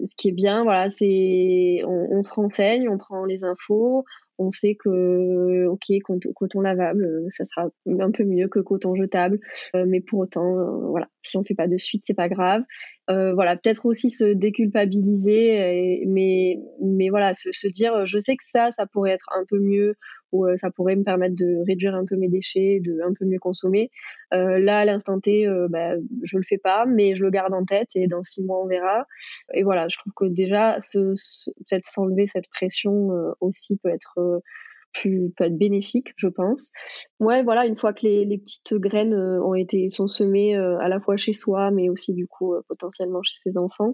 ce 0.04 0.14
qui 0.16 0.28
est 0.28 0.32
bien, 0.32 0.62
voilà, 0.62 0.90
c'est 0.90 1.82
on, 1.84 2.22
se 2.22 2.32
renseigne, 2.32 2.88
on 2.88 2.98
prend 2.98 3.24
les 3.24 3.44
infos, 3.44 4.04
on 4.38 4.50
sait 4.50 4.76
que 4.76 5.66
ok 5.66 6.02
coton 6.34 6.60
lavable 6.60 7.24
ça 7.28 7.44
sera 7.44 7.68
un 7.86 8.10
peu 8.10 8.24
mieux 8.24 8.48
que 8.48 8.60
coton 8.60 8.94
jetable. 8.94 9.38
Euh, 9.74 9.84
mais 9.86 10.00
pour 10.00 10.20
autant 10.20 10.58
euh, 10.58 10.88
voilà 10.88 11.08
si 11.22 11.36
on 11.36 11.44
fait 11.44 11.54
pas 11.54 11.66
de 11.66 11.76
suite 11.76 12.02
c'est 12.06 12.14
pas 12.14 12.28
grave. 12.28 12.62
Euh, 13.10 13.32
voilà 13.34 13.56
peut-être 13.56 13.86
aussi 13.86 14.10
se 14.10 14.24
déculpabiliser 14.24 16.04
mais 16.06 16.58
mais 16.82 17.08
voilà 17.08 17.34
se, 17.34 17.68
dire 17.68 18.04
je 18.06 18.18
sais 18.18 18.36
que 18.36 18.44
ça 18.44 18.70
ça 18.70 18.86
pourrait 18.86 19.12
être 19.12 19.26
un 19.34 19.44
peu 19.48 19.58
mieux 19.58 19.94
ou 20.32 20.44
ça 20.56 20.70
pourrait 20.70 20.96
me 20.96 21.04
permettre 21.04 21.36
de 21.36 21.64
réduire 21.66 21.94
un 21.94 22.04
peu 22.04 22.16
mes 22.16 22.28
déchets 22.28 22.80
de 22.82 22.98
un 23.04 23.12
peu 23.14 23.24
mieux 23.24 23.38
consommer. 23.38 23.90
Là 24.32 24.80
à 24.80 24.84
l'instant 24.84 25.20
T 25.20 25.46
bah, 25.70 25.94
je 26.22 26.36
le 26.36 26.42
fais 26.42 26.58
pas 26.58 26.84
mais 26.84 27.14
je 27.14 27.24
le 27.24 27.30
garde 27.30 27.54
en 27.54 27.64
tête 27.64 27.90
et 27.94 28.06
dans 28.06 28.22
six 28.22 28.42
mois 28.42 28.62
on 28.62 28.66
verra. 28.66 29.06
Et 29.54 29.62
voilà 29.62 29.86
je 29.88 29.96
trouve 29.98 30.12
que 30.14 30.24
déjà 30.26 30.80
se, 30.80 31.14
peut-être 31.44 31.86
s'enlever 31.86 32.26
cette 32.26 32.48
pression 32.50 33.10
aussi 33.40 33.76
peut 33.76 33.88
être 33.88 34.18
peut 35.02 35.44
être 35.44 35.58
bénéfique, 35.58 36.12
je 36.16 36.28
pense. 36.28 36.72
Ouais, 37.20 37.42
voilà, 37.42 37.66
une 37.66 37.76
fois 37.76 37.92
que 37.92 38.06
les, 38.06 38.38
petites 38.38 38.74
graines 38.74 39.14
euh, 39.14 39.42
ont 39.42 39.54
été 39.54 39.88
sont 39.88 40.06
semées 40.06 40.56
euh, 40.56 40.78
à 40.78 40.88
la 40.88 41.00
fois 41.00 41.16
chez 41.16 41.32
soi, 41.32 41.70
mais 41.70 41.88
aussi 41.88 42.14
du 42.14 42.26
coup 42.26 42.54
euh, 42.54 42.62
potentiellement 42.68 43.22
chez 43.22 43.36
ses 43.42 43.58
enfants, 43.58 43.92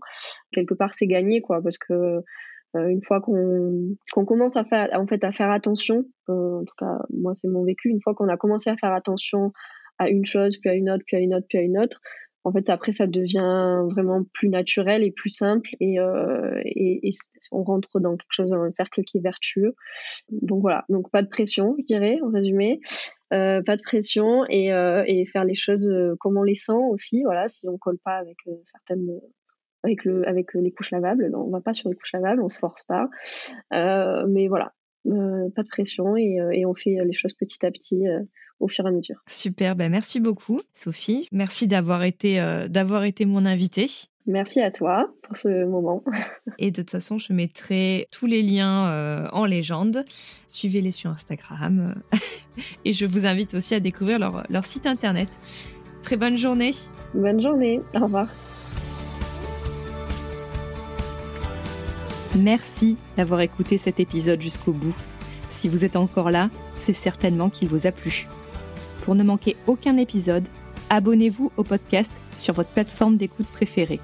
quelque 0.52 0.74
part 0.74 0.94
c'est 0.94 1.06
gagné 1.06 1.40
quoi, 1.40 1.60
parce 1.62 1.78
que 1.78 2.20
une 2.74 3.02
fois 3.02 3.20
qu'on 3.20 3.94
qu'on 4.14 4.24
commence 4.24 4.56
à 4.56 4.64
faire 4.64 4.88
en 4.94 5.06
fait 5.06 5.22
à 5.24 5.32
faire 5.32 5.50
attention, 5.50 6.06
en 6.28 6.64
tout 6.64 6.74
cas 6.78 7.00
moi 7.10 7.34
c'est 7.34 7.48
mon 7.48 7.64
vécu, 7.64 7.90
une 7.90 8.00
fois 8.00 8.14
qu'on 8.14 8.28
a 8.28 8.38
commencé 8.38 8.70
à 8.70 8.76
faire 8.78 8.92
attention 8.92 9.52
à 9.98 10.08
une 10.08 10.24
chose, 10.24 10.56
puis 10.56 10.70
à 10.70 10.74
une 10.74 10.88
autre, 10.88 11.04
puis 11.06 11.18
à 11.18 11.20
une 11.20 11.34
autre, 11.34 11.46
puis 11.50 11.58
à 11.58 11.60
une 11.60 11.78
autre, 11.78 12.00
en 12.44 12.52
fait 12.52 12.68
après 12.70 12.92
ça 12.92 13.06
devient 13.06 13.82
vraiment 13.90 14.24
plus 14.32 14.48
naturel 14.48 15.02
et 15.02 15.10
plus 15.10 15.30
simple 15.30 15.70
et, 15.80 15.98
euh, 15.98 16.60
on 17.52 17.62
rentre 17.62 18.00
dans 18.00 18.16
quelque 18.16 18.32
chose 18.32 18.52
un 18.52 18.70
cercle 18.70 19.02
qui 19.02 19.18
est 19.18 19.20
vertueux. 19.20 19.74
Donc 20.30 20.62
voilà. 20.62 20.84
Donc 20.88 21.10
pas 21.10 21.22
de 21.22 21.28
pression 21.28 21.76
je 21.78 21.84
dirais 21.84 22.18
en 22.22 22.30
résumé. 22.30 22.80
Euh, 23.32 23.62
pas 23.62 23.76
de 23.76 23.82
pression 23.82 24.44
et, 24.50 24.72
euh, 24.72 25.04
faire 25.32 25.44
les 25.44 25.54
choses 25.54 25.90
comme 26.20 26.36
on 26.36 26.42
les 26.42 26.54
sent 26.54 26.72
aussi. 26.90 27.22
Voilà 27.22 27.48
si 27.48 27.68
on 27.68 27.78
colle 27.78 27.98
pas 27.98 28.16
avec 28.16 28.38
certaines 28.64 29.20
avec 29.84 30.04
le 30.04 30.28
avec 30.28 30.54
les 30.54 30.70
couches 30.72 30.90
lavables 30.90 31.30
on 31.34 31.50
va 31.50 31.60
pas 31.60 31.74
sur 31.74 31.88
les 31.88 31.96
couches 31.96 32.12
lavables 32.12 32.42
on 32.42 32.48
se 32.48 32.58
force 32.58 32.82
pas. 32.84 33.08
Mais 33.70 34.48
voilà 34.48 34.72
euh, 35.06 35.50
pas 35.54 35.62
de 35.62 35.68
pression 35.68 36.16
et, 36.16 36.40
euh, 36.40 36.50
et, 36.52 36.64
on 36.64 36.74
fait 36.74 36.96
les 37.04 37.12
choses 37.12 37.32
petit 37.32 37.64
à 37.66 37.72
petit 37.72 38.06
euh, 38.06 38.20
au 38.60 38.68
fur 38.68 38.84
et 38.84 38.88
à 38.88 38.92
mesure. 38.92 39.16
Super, 39.28 39.74
ben 39.74 39.90
merci 39.90 40.20
beaucoup 40.20 40.60
Sophie. 40.74 41.28
Merci 41.32 41.66
d'avoir 41.66 42.04
été, 42.04 42.36
d'avoir 42.70 43.04
été 43.04 43.26
mon 43.26 43.44
invitée. 43.44 43.86
Merci 44.26 44.60
à 44.60 44.70
toi 44.70 45.12
pour 45.22 45.36
ce 45.36 45.64
moment. 45.64 46.04
et 46.58 46.70
de 46.70 46.82
toute 46.82 46.90
façon, 46.90 47.18
je 47.18 47.32
mettrai 47.32 48.06
tous 48.12 48.26
les 48.26 48.42
liens 48.42 49.28
en 49.32 49.44
légende. 49.44 50.04
Suivez-les 50.46 50.92
sur 50.92 51.10
Instagram. 51.10 52.00
et 52.84 52.92
je 52.92 53.04
vous 53.04 53.26
invite 53.26 53.54
aussi 53.54 53.74
à 53.74 53.80
découvrir 53.80 54.20
leur, 54.20 54.46
leur 54.48 54.64
site 54.64 54.86
internet. 54.86 55.28
Très 56.02 56.16
bonne 56.16 56.36
journée. 56.36 56.70
Bonne 57.14 57.42
journée. 57.42 57.80
Au 57.96 58.04
revoir. 58.04 58.28
Merci 62.38 62.96
d'avoir 63.16 63.40
écouté 63.42 63.76
cet 63.76 64.00
épisode 64.00 64.40
jusqu'au 64.40 64.72
bout. 64.72 64.94
Si 65.50 65.68
vous 65.68 65.84
êtes 65.84 65.96
encore 65.96 66.30
là, 66.30 66.48
c'est 66.76 66.94
certainement 66.94 67.50
qu'il 67.50 67.68
vous 67.68 67.86
a 67.86 67.92
plu. 67.92 68.26
Pour 69.02 69.14
ne 69.14 69.22
manquer 69.22 69.56
aucun 69.66 69.98
épisode, 69.98 70.48
abonnez-vous 70.88 71.52
au 71.56 71.62
podcast 71.62 72.10
sur 72.36 72.54
votre 72.54 72.70
plateforme 72.70 73.18
d'écoute 73.18 73.46
préférée. 73.46 74.00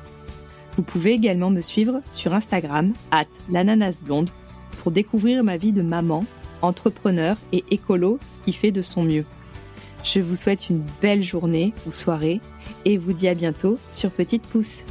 Vous 0.77 0.83
pouvez 0.83 1.13
également 1.13 1.51
me 1.51 1.63
suivre 1.63 2.03
sur 2.11 2.35
Instagram, 2.35 2.93
at 3.11 3.25
l'ananasblonde, 3.51 4.31
pour 4.83 4.93
découvrir 4.93 5.43
ma 5.43 5.57
vie 5.57 5.73
de 5.73 5.83
maman, 5.83 6.25
entrepreneur 6.61 7.37
et 7.53 7.65
écolo 7.71 8.19
qui 8.45 8.53
fait 8.53 8.73
de 8.73 8.83
son 8.83 9.03
mieux. 9.03 9.25
Je 10.05 10.21
vous 10.21 10.37
souhaite 10.37 10.69
une 10.69 10.85
belle 11.01 11.23
journée 11.23 11.73
ou 11.87 11.93
soirée 11.93 12.41
et 12.85 12.99
vous 12.99 13.13
dis 13.13 13.29
à 13.29 13.35
bientôt 13.35 13.79
sur 13.91 14.11
Petite 14.11 14.43
Pouce. 14.43 14.85